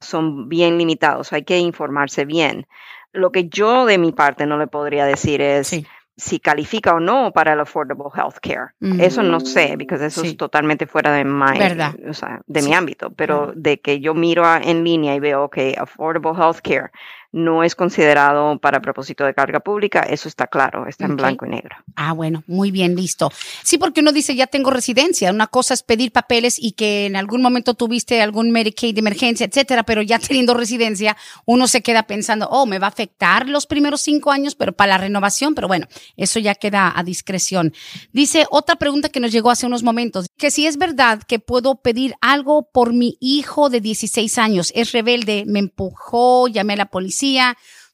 Son 0.00 0.48
bien 0.48 0.78
limitados, 0.78 1.32
hay 1.32 1.44
que 1.44 1.58
informarse 1.58 2.24
bien. 2.24 2.66
Lo 3.12 3.30
que 3.30 3.48
yo 3.48 3.86
de 3.86 3.96
mi 3.96 4.12
parte 4.12 4.44
no 4.46 4.58
le 4.58 4.66
podría 4.66 5.06
decir 5.06 5.40
es 5.40 5.72
si 6.16 6.40
califica 6.40 6.94
o 6.94 7.00
no 7.00 7.32
para 7.32 7.52
el 7.52 7.60
Affordable 7.60 8.06
Health 8.14 8.38
Care. 8.40 8.68
Eso 9.02 9.22
no 9.22 9.40
sé, 9.40 9.76
porque 9.78 10.06
eso 10.06 10.22
es 10.22 10.36
totalmente 10.36 10.86
fuera 10.86 11.12
de, 11.12 11.24
mi, 11.24 12.08
o 12.08 12.14
sea, 12.14 12.40
de 12.46 12.62
mi 12.62 12.72
ámbito, 12.72 13.10
pero 13.10 13.52
de 13.54 13.80
que 13.80 14.00
yo 14.00 14.14
miro 14.14 14.44
en 14.56 14.82
línea 14.82 15.14
y 15.14 15.20
veo 15.20 15.50
que 15.50 15.76
Affordable 15.78 16.32
Health 16.32 16.60
Care 16.62 16.90
no 17.36 17.62
es 17.62 17.74
considerado 17.74 18.58
para 18.58 18.80
propósito 18.80 19.22
de 19.26 19.34
carga 19.34 19.60
pública, 19.60 20.00
eso 20.00 20.26
está 20.26 20.46
claro, 20.46 20.86
está 20.88 21.04
en 21.04 21.16
blanco 21.16 21.44
y 21.44 21.50
negro. 21.50 21.76
Ah, 21.94 22.14
bueno, 22.14 22.42
muy 22.46 22.70
bien, 22.70 22.96
listo. 22.96 23.30
Sí, 23.62 23.76
porque 23.76 24.00
uno 24.00 24.12
dice, 24.12 24.34
ya 24.34 24.46
tengo 24.46 24.70
residencia. 24.70 25.30
Una 25.30 25.46
cosa 25.46 25.74
es 25.74 25.82
pedir 25.82 26.12
papeles 26.12 26.56
y 26.58 26.72
que 26.72 27.04
en 27.04 27.14
algún 27.14 27.42
momento 27.42 27.74
tuviste 27.74 28.22
algún 28.22 28.52
Medicaid 28.52 28.94
de 28.94 29.00
emergencia, 29.00 29.44
etcétera, 29.44 29.82
pero 29.82 30.00
ya 30.00 30.18
teniendo 30.26 30.54
residencia, 30.54 31.14
uno 31.44 31.68
se 31.68 31.82
queda 31.82 32.04
pensando, 32.04 32.48
oh, 32.50 32.64
me 32.64 32.78
va 32.78 32.86
a 32.86 32.90
afectar 32.90 33.46
los 33.46 33.66
primeros 33.66 34.00
cinco 34.00 34.30
años, 34.30 34.54
pero 34.54 34.72
para 34.72 34.92
la 34.92 34.98
renovación, 34.98 35.54
pero 35.54 35.68
bueno, 35.68 35.88
eso 36.16 36.38
ya 36.38 36.54
queda 36.54 36.90
a 36.96 37.02
discreción. 37.02 37.74
Dice 38.14 38.46
otra 38.48 38.76
pregunta 38.76 39.10
que 39.10 39.20
nos 39.20 39.30
llegó 39.30 39.50
hace 39.50 39.66
unos 39.66 39.82
momentos, 39.82 40.28
que 40.38 40.50
si 40.50 40.66
es 40.66 40.78
verdad 40.78 41.22
que 41.22 41.38
puedo 41.38 41.82
pedir 41.82 42.14
algo 42.22 42.70
por 42.72 42.94
mi 42.94 43.18
hijo 43.20 43.68
de 43.68 43.82
16 43.82 44.38
años, 44.38 44.72
es 44.74 44.92
rebelde, 44.92 45.44
me 45.46 45.58
empujó, 45.58 46.48
llamé 46.48 46.72
a 46.72 46.76
la 46.76 46.86
policía, 46.86 47.25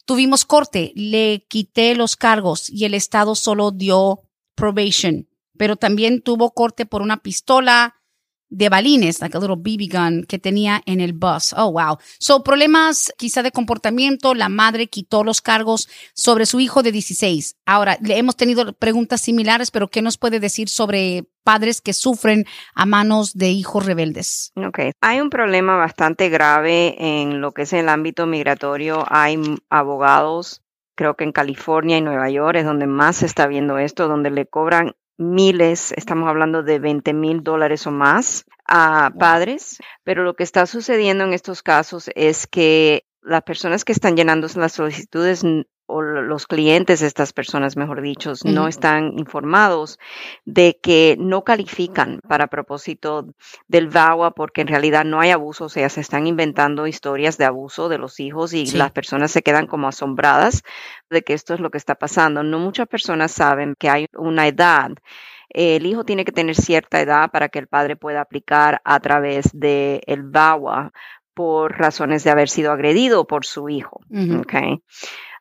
tuvimos 0.05 0.45
corte, 0.45 0.93
le 0.95 1.47
quité 1.49 1.95
los 1.95 2.17
cargos 2.17 2.69
y 2.71 2.85
el 2.85 2.95
Estado 2.95 3.35
solo 3.35 3.71
dio 3.71 4.21
probation, 4.55 5.29
pero 5.57 5.77
también 5.77 6.23
tuvo 6.23 6.53
corte 6.53 6.87
por 6.87 7.03
una 7.03 7.19
pistola 7.23 8.02
de 8.53 8.69
balines, 8.69 9.21
like 9.21 9.37
a 9.37 9.41
little 9.41 9.57
BB 9.57 9.89
gun 9.91 10.25
que 10.29 10.39
tenía 10.39 10.83
en 10.87 11.01
el 11.01 11.15
bus. 11.15 11.55
Oh, 11.57 11.73
wow. 11.73 11.99
So, 12.19 12.43
problemas 12.45 13.13
quizá 13.17 13.43
de 13.43 13.51
comportamiento. 13.51 14.35
La 14.35 14.49
madre 14.49 14.89
quitó 14.89 15.25
los 15.25 15.41
cargos 15.41 15.89
sobre 16.15 16.47
su 16.47 16.61
hijo 16.61 16.83
de 16.83 16.93
16. 16.93 17.57
Ahora, 17.67 17.97
le 18.03 18.19
hemos 18.19 18.37
tenido 18.37 18.73
preguntas 18.75 19.23
similares, 19.23 19.71
pero 19.71 19.89
¿qué 19.89 20.03
nos 20.03 20.19
puede 20.19 20.39
decir 20.39 20.69
sobre 20.69 21.27
padres 21.43 21.81
que 21.81 21.93
sufren 21.93 22.45
a 22.75 22.87
manos 22.87 23.35
de 23.35 23.49
hijos 23.49 23.85
rebeldes. 23.85 24.53
Ok, 24.55 24.79
hay 25.01 25.21
un 25.21 25.29
problema 25.29 25.77
bastante 25.77 26.29
grave 26.29 26.95
en 26.99 27.41
lo 27.41 27.53
que 27.53 27.63
es 27.63 27.73
el 27.73 27.89
ámbito 27.89 28.27
migratorio. 28.27 29.05
Hay 29.09 29.41
abogados, 29.69 30.63
creo 30.95 31.17
que 31.17 31.25
en 31.25 31.33
California 31.33 31.99
y 31.99 32.03
Nueva 32.03 32.31
York 32.31 32.59
es 32.59 32.65
donde 32.65 32.87
más 32.87 33.17
se 33.17 33.27
está 33.27 33.49
viendo 33.49 33.79
esto, 33.79 34.07
donde 34.07 34.31
le 34.31 34.47
cobran 34.47 34.95
miles, 35.19 35.93
estamos 35.93 36.29
hablando 36.29 36.63
de 36.63 36.79
20 36.79 37.13
mil 37.13 37.43
dólares 37.43 37.87
o 37.87 37.91
más 37.91 38.45
a 38.67 39.13
padres, 39.19 39.79
pero 40.05 40.25
lo 40.25 40.35
que 40.35 40.45
está 40.45 40.67
sucediendo 40.67 41.25
en 41.25 41.33
estos 41.33 41.63
casos 41.63 42.11
es 42.15 42.47
que 42.47 43.05
las 43.21 43.43
personas 43.43 43.85
que 43.85 43.93
están 43.93 44.17
llenando 44.17 44.49
las 44.57 44.73
solicitudes 44.73 45.45
o 45.93 46.03
los 46.03 46.47
clientes 46.47 47.01
de 47.01 47.07
estas 47.07 47.33
personas, 47.33 47.77
mejor 47.77 48.01
dicho, 48.01 48.33
no 48.45 48.69
están 48.69 49.19
informados 49.19 49.99
de 50.45 50.79
que 50.83 51.17
no 51.19 51.45
califican 51.45 52.21
para 52.27 52.47
propósito 52.47 53.27
del 53.69 53.89
VAWA 53.89 54.33
porque 54.33 54.63
en 54.63 54.69
realidad 54.69 55.05
no 55.05 55.21
hay 55.21 55.31
abuso, 55.31 55.67
o 55.67 55.69
sea, 55.69 55.89
se 55.89 56.01
están 56.01 56.27
inventando 56.27 56.87
historias 56.87 57.39
de 57.39 57.45
abuso 57.45 57.89
de 57.89 57.99
los 57.99 58.21
hijos 58.21 58.53
y 58.53 58.67
las 58.73 58.93
personas 58.93 59.31
se 59.31 59.43
quedan 59.43 59.67
como 59.67 59.89
asombradas 59.89 60.63
de 61.11 61.23
que 61.23 61.35
esto 61.35 61.55
es 61.55 61.61
lo 61.61 61.71
que 61.71 61.79
está 61.79 61.95
pasando. 61.95 62.43
No 62.43 62.59
muchas 62.59 62.89
personas 62.89 63.33
saben 63.33 63.75
que 63.79 63.89
hay 63.89 64.07
una 64.15 64.47
edad 64.47 64.93
el 65.55 65.85
hijo 65.85 66.05
tiene 66.05 66.25
que 66.25 66.33
tener 66.33 66.57
cierta 66.57 67.01
edad 67.01 67.31
para 67.31 67.51
que 67.51 67.59
el 67.59 67.67
padre 67.67 67.95
pueda 67.95 68.23
aplicar 68.23 68.81
a 68.85 69.01
través 69.01 69.51
del 69.53 70.01
el 70.07 70.23
VAWA 70.23 70.93
por 71.35 71.79
razones 71.79 72.25
de 72.25 72.31
haber 72.31 72.49
sido 72.49 72.73
agredido 72.73 73.27
por 73.27 73.45
su 73.45 73.69
hijo. 73.69 74.01
okay. 74.41 74.83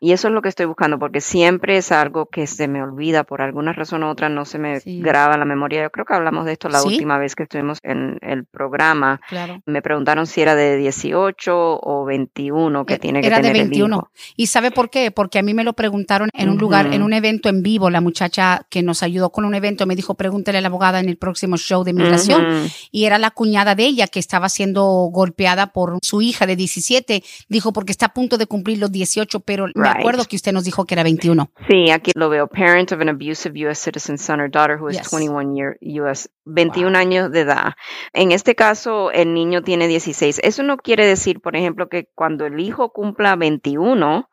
Y 0.03 0.13
eso 0.13 0.29
es 0.29 0.33
lo 0.33 0.41
que 0.41 0.49
estoy 0.49 0.65
buscando, 0.65 0.97
porque 0.97 1.21
siempre 1.21 1.77
es 1.77 1.91
algo 1.91 2.25
que 2.25 2.47
se 2.47 2.67
me 2.67 2.81
olvida 2.81 3.23
por 3.23 3.43
alguna 3.43 3.71
razón 3.71 4.03
u 4.03 4.09
otra, 4.09 4.29
no 4.29 4.45
se 4.45 4.57
me 4.57 4.81
graba 4.83 5.37
la 5.37 5.45
memoria. 5.45 5.83
Yo 5.83 5.91
creo 5.91 6.05
que 6.05 6.15
hablamos 6.15 6.45
de 6.45 6.53
esto 6.53 6.69
la 6.69 6.81
última 6.81 7.19
vez 7.19 7.35
que 7.35 7.43
estuvimos 7.43 7.77
en 7.83 8.17
el 8.21 8.45
programa. 8.45 9.21
Me 9.67 9.83
preguntaron 9.83 10.25
si 10.25 10.41
era 10.41 10.55
de 10.55 10.75
18 10.77 11.51
o 11.55 12.03
21 12.03 12.83
que 12.87 12.95
e, 12.95 12.97
tiene 12.97 13.21
que 13.21 13.29
tener 13.29 13.45
Era 13.45 13.47
de 13.47 13.53
21. 13.53 14.09
¿Y 14.35 14.47
sabe 14.47 14.71
por 14.71 14.89
qué? 14.89 15.11
Porque 15.11 15.37
a 15.37 15.43
mí 15.43 15.53
me 15.53 15.63
lo 15.63 15.73
preguntaron 15.73 16.29
en 16.33 16.49
un 16.49 16.57
lugar, 16.57 16.91
en 16.91 17.03
un 17.03 17.13
evento 17.13 17.49
en 17.49 17.61
vivo. 17.61 17.91
La 17.91 18.01
muchacha 18.01 18.65
que 18.71 18.81
nos 18.81 19.03
ayudó 19.03 19.29
con 19.29 19.45
un 19.45 19.53
evento 19.53 19.85
me 19.85 19.95
dijo, 19.95 20.15
pregúntele 20.15 20.57
a 20.57 20.61
la 20.61 20.69
abogada 20.69 20.99
en 20.99 21.09
el 21.09 21.17
próximo 21.17 21.57
show 21.57 21.83
de 21.83 21.93
migración. 21.93 22.67
Y 22.89 23.05
era 23.05 23.19
la 23.19 23.29
cuñada 23.29 23.75
de 23.75 23.85
ella 23.85 24.07
que 24.07 24.19
estaba 24.19 24.49
siendo 24.49 24.83
golpeada 25.13 25.67
por 25.67 25.99
su 26.01 26.23
hija 26.23 26.47
de 26.47 26.55
17. 26.55 27.23
Dijo, 27.49 27.71
porque 27.71 27.91
está 27.91 28.07
a 28.07 28.13
punto 28.15 28.39
de 28.39 28.47
cumplir 28.47 28.79
los 28.79 28.91
18, 28.91 29.41
pero 29.41 29.67
acuerdo 29.91 30.25
que 30.25 30.35
usted 30.35 30.51
nos 30.51 30.63
dijo 30.63 30.85
que 30.85 30.95
era 30.95 31.03
21. 31.03 31.51
Sí, 31.69 31.91
aquí 31.91 32.11
lo 32.15 32.29
veo. 32.29 32.47
Parent 32.47 32.91
of 32.91 33.01
an 33.01 33.09
abusive 33.09 33.65
U.S. 33.65 33.81
citizen 33.81 34.17
son 34.17 34.41
or 34.41 34.49
daughter 34.49 34.77
who 34.79 34.89
is 34.89 34.97
21 34.97 35.55
year 35.55 35.77
U.S. 35.81 36.29
21 36.45 36.97
años 36.97 37.31
de 37.31 37.41
edad. 37.41 37.73
En 38.13 38.31
este 38.31 38.55
caso, 38.55 39.11
el 39.11 39.33
niño 39.33 39.61
tiene 39.61 39.87
16. 39.87 40.39
Eso 40.43 40.63
no 40.63 40.77
quiere 40.77 41.05
decir, 41.05 41.39
por 41.39 41.55
ejemplo, 41.55 41.87
que 41.87 42.09
cuando 42.15 42.45
el 42.45 42.59
hijo 42.59 42.91
cumpla 42.91 43.35
21, 43.35 44.29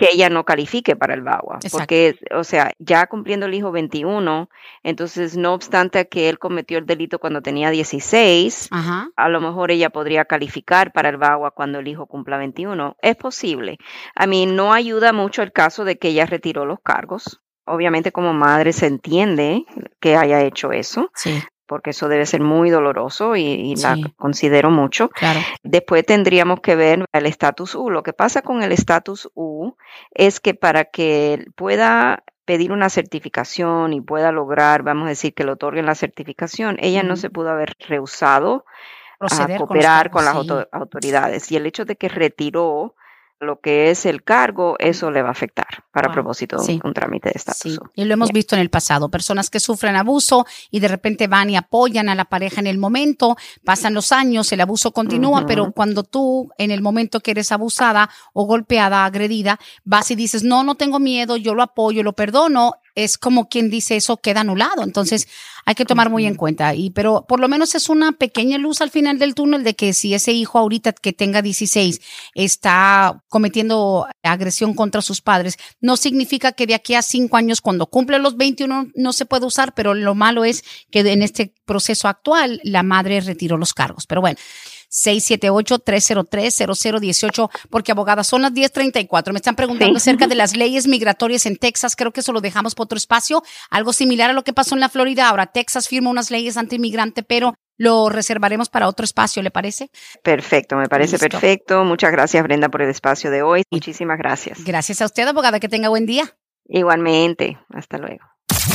que 0.00 0.08
ella 0.14 0.30
no 0.30 0.44
califique 0.44 0.96
para 0.96 1.12
el 1.12 1.20
VAWA. 1.20 1.58
Porque, 1.70 2.18
o 2.34 2.42
sea, 2.42 2.72
ya 2.78 3.06
cumpliendo 3.06 3.44
el 3.44 3.52
hijo 3.52 3.70
21, 3.70 4.48
entonces 4.82 5.36
no 5.36 5.52
obstante 5.52 6.08
que 6.08 6.30
él 6.30 6.38
cometió 6.38 6.78
el 6.78 6.86
delito 6.86 7.18
cuando 7.18 7.42
tenía 7.42 7.68
16, 7.68 8.70
a 9.14 9.28
lo 9.28 9.40
mejor 9.42 9.70
ella 9.70 9.90
podría 9.90 10.24
calificar 10.24 10.92
para 10.94 11.10
el 11.10 11.18
VAWA 11.18 11.50
cuando 11.50 11.80
el 11.80 11.88
hijo 11.88 12.06
cumpla 12.06 12.38
21. 12.38 12.96
Es 13.02 13.16
posible. 13.16 13.76
A 14.14 14.26
mí 14.26 14.46
no 14.46 14.72
ayuda 14.72 15.12
mucho 15.12 15.42
el 15.42 15.52
caso 15.52 15.84
de 15.84 15.98
que 15.98 16.08
ella 16.08 16.24
retiró 16.24 16.64
los 16.64 16.78
cargos. 16.82 17.42
Obviamente 17.66 18.10
como 18.10 18.32
madre 18.32 18.72
se 18.72 18.86
entiende 18.86 19.66
que 20.00 20.16
haya 20.16 20.42
hecho 20.42 20.72
eso, 20.72 21.10
sí 21.14 21.42
porque 21.70 21.90
eso 21.90 22.08
debe 22.08 22.26
ser 22.26 22.40
muy 22.40 22.68
doloroso 22.68 23.36
y, 23.36 23.76
la 23.76 23.96
considero 24.16 24.72
mucho. 24.72 25.08
Después 25.62 26.04
tendríamos 26.04 26.58
que 26.58 26.74
ver 26.74 27.04
el 27.12 27.26
estatus 27.26 27.76
U. 27.76 27.90
Lo 27.90 28.02
que 28.02 28.12
pasa 28.12 28.42
con 28.42 28.64
el 28.64 28.72
estatus 28.72 29.30
U 29.34 29.76
es 30.10 30.40
que 30.40 30.54
para 30.54 30.86
que 30.86 31.46
pueda 31.54 32.24
pedir 32.44 32.72
una 32.72 32.90
certificación 32.90 33.92
y 33.92 34.00
pueda 34.00 34.32
lograr, 34.32 34.82
vamos 34.82 35.06
a 35.06 35.10
decir, 35.10 35.32
que 35.32 35.44
le 35.44 35.52
otorguen 35.52 35.86
la 35.86 35.94
certificación, 35.94 36.76
ella 36.80 37.04
no 37.04 37.14
se 37.14 37.30
pudo 37.30 37.50
haber 37.50 37.76
rehusado 37.78 38.64
a 39.20 39.56
cooperar 39.56 40.10
con, 40.10 40.24
las 40.24 40.34
autoridades. 40.72 41.52
Y 41.52 41.56
el 41.56 41.66
hecho 41.66 41.84
de 41.84 41.94
que 41.94 42.08
retiró 42.08 42.96
lo 43.40 43.60
que 43.60 43.90
es 43.90 44.04
el 44.04 44.22
cargo, 44.22 44.76
eso 44.78 45.10
le 45.10 45.22
va 45.22 45.28
a 45.28 45.32
afectar 45.32 45.84
para 45.92 46.12
propósito 46.12 46.62
de 46.62 46.80
un 46.84 46.92
trámite 46.92 47.30
de 47.30 47.34
estatus. 47.36 47.80
Y 47.94 48.04
lo 48.04 48.14
hemos 48.14 48.30
visto 48.32 48.54
en 48.54 48.60
el 48.60 48.68
pasado, 48.68 49.10
personas 49.10 49.48
que 49.48 49.60
sufren 49.60 49.96
abuso 49.96 50.46
y 50.70 50.80
de 50.80 50.88
repente 50.88 51.26
van 51.26 51.48
y 51.48 51.56
apoyan 51.56 52.08
a 52.10 52.14
la 52.14 52.26
pareja 52.26 52.60
en 52.60 52.66
el 52.66 52.78
momento, 52.78 53.36
pasan 53.64 53.94
los 53.94 54.12
años, 54.12 54.52
el 54.52 54.60
abuso 54.60 54.92
continúa, 54.92 55.46
pero 55.46 55.72
cuando 55.72 56.02
tú 56.02 56.50
en 56.58 56.70
el 56.70 56.82
momento 56.82 57.20
que 57.20 57.30
eres 57.30 57.50
abusada 57.50 58.10
o 58.34 58.44
golpeada, 58.44 59.06
agredida, 59.06 59.58
vas 59.84 60.10
y 60.10 60.16
dices, 60.16 60.44
no, 60.44 60.62
no 60.62 60.74
tengo 60.74 60.98
miedo, 60.98 61.36
yo 61.36 61.54
lo 61.54 61.62
apoyo, 61.62 62.02
lo 62.02 62.12
perdono, 62.12 62.74
es 62.94 63.18
como 63.18 63.48
quien 63.48 63.70
dice 63.70 63.96
eso 63.96 64.16
queda 64.18 64.40
anulado. 64.40 64.82
Entonces 64.82 65.28
hay 65.64 65.74
que 65.74 65.84
tomar 65.84 66.10
muy 66.10 66.26
en 66.26 66.34
cuenta. 66.34 66.74
Y, 66.74 66.90
pero 66.90 67.24
por 67.28 67.40
lo 67.40 67.48
menos 67.48 67.74
es 67.74 67.88
una 67.88 68.12
pequeña 68.12 68.58
luz 68.58 68.80
al 68.80 68.90
final 68.90 69.18
del 69.18 69.34
túnel 69.34 69.64
de 69.64 69.74
que 69.74 69.92
si 69.92 70.14
ese 70.14 70.32
hijo 70.32 70.58
ahorita 70.58 70.92
que 70.92 71.12
tenga 71.12 71.42
16 71.42 72.00
está 72.34 73.22
cometiendo 73.28 74.06
agresión 74.22 74.74
contra 74.74 75.02
sus 75.02 75.20
padres, 75.20 75.56
no 75.80 75.96
significa 75.96 76.52
que 76.52 76.66
de 76.66 76.74
aquí 76.74 76.94
a 76.94 77.02
cinco 77.02 77.36
años, 77.36 77.60
cuando 77.60 77.86
cumple 77.86 78.18
los 78.18 78.36
21, 78.36 78.88
no 78.94 79.12
se 79.12 79.26
puede 79.26 79.46
usar, 79.46 79.74
pero 79.74 79.94
lo 79.94 80.14
malo 80.14 80.44
es 80.44 80.64
que 80.90 81.00
en 81.00 81.22
este 81.22 81.54
proceso 81.64 82.08
actual 82.08 82.60
la 82.64 82.82
madre 82.82 83.20
retiró 83.20 83.56
los 83.56 83.74
cargos. 83.74 84.06
Pero 84.06 84.20
bueno. 84.20 84.38
678-303-0018, 84.90 87.50
porque 87.70 87.92
abogadas 87.92 88.26
son 88.26 88.42
las 88.42 88.52
10:34. 88.52 89.32
Me 89.32 89.38
están 89.38 89.56
preguntando 89.56 89.96
acerca 89.96 90.26
de 90.26 90.34
las 90.34 90.56
leyes 90.56 90.86
migratorias 90.86 91.46
en 91.46 91.56
Texas. 91.56 91.96
Creo 91.96 92.12
que 92.12 92.20
eso 92.20 92.32
lo 92.32 92.40
dejamos 92.40 92.74
por 92.74 92.84
otro 92.84 92.98
espacio. 92.98 93.42
Algo 93.70 93.92
similar 93.92 94.30
a 94.30 94.32
lo 94.32 94.44
que 94.44 94.52
pasó 94.52 94.74
en 94.74 94.80
la 94.80 94.88
Florida. 94.88 95.28
Ahora, 95.28 95.46
Texas 95.46 95.88
firma 95.88 96.10
unas 96.10 96.30
leyes 96.30 96.56
anti-inmigrante, 96.56 97.22
pero 97.22 97.54
lo 97.76 98.10
reservaremos 98.10 98.68
para 98.68 98.88
otro 98.88 99.04
espacio, 99.04 99.42
¿le 99.42 99.50
parece? 99.50 99.90
Perfecto, 100.22 100.76
me 100.76 100.88
parece 100.88 101.18
perfecto. 101.18 101.84
Muchas 101.84 102.12
gracias, 102.12 102.42
Brenda, 102.42 102.68
por 102.68 102.82
el 102.82 102.90
espacio 102.90 103.30
de 103.30 103.42
hoy. 103.42 103.62
Muchísimas 103.70 104.18
gracias. 104.18 104.62
Gracias 104.64 105.00
a 105.00 105.06
usted, 105.06 105.26
abogada. 105.26 105.60
Que 105.60 105.68
tenga 105.68 105.88
buen 105.88 106.04
día. 106.04 106.36
Igualmente, 106.66 107.58
hasta 107.70 107.96
luego. 107.96 108.24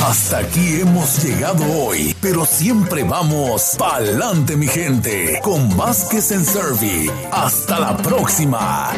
Hasta 0.04 0.38
aquí 0.38 0.80
hemos 0.80 1.22
llegado 1.22 1.64
hoy, 1.80 2.14
pero 2.20 2.44
siempre 2.44 3.04
vamos 3.04 3.76
pa'lante 3.78 4.56
mi 4.56 4.66
gente 4.66 5.40
con 5.42 5.76
Vázquez 5.76 6.32
en 6.32 6.44
Servi. 6.44 7.10
Hasta 7.30 7.78
la 7.78 7.96
próxima. 7.96 8.92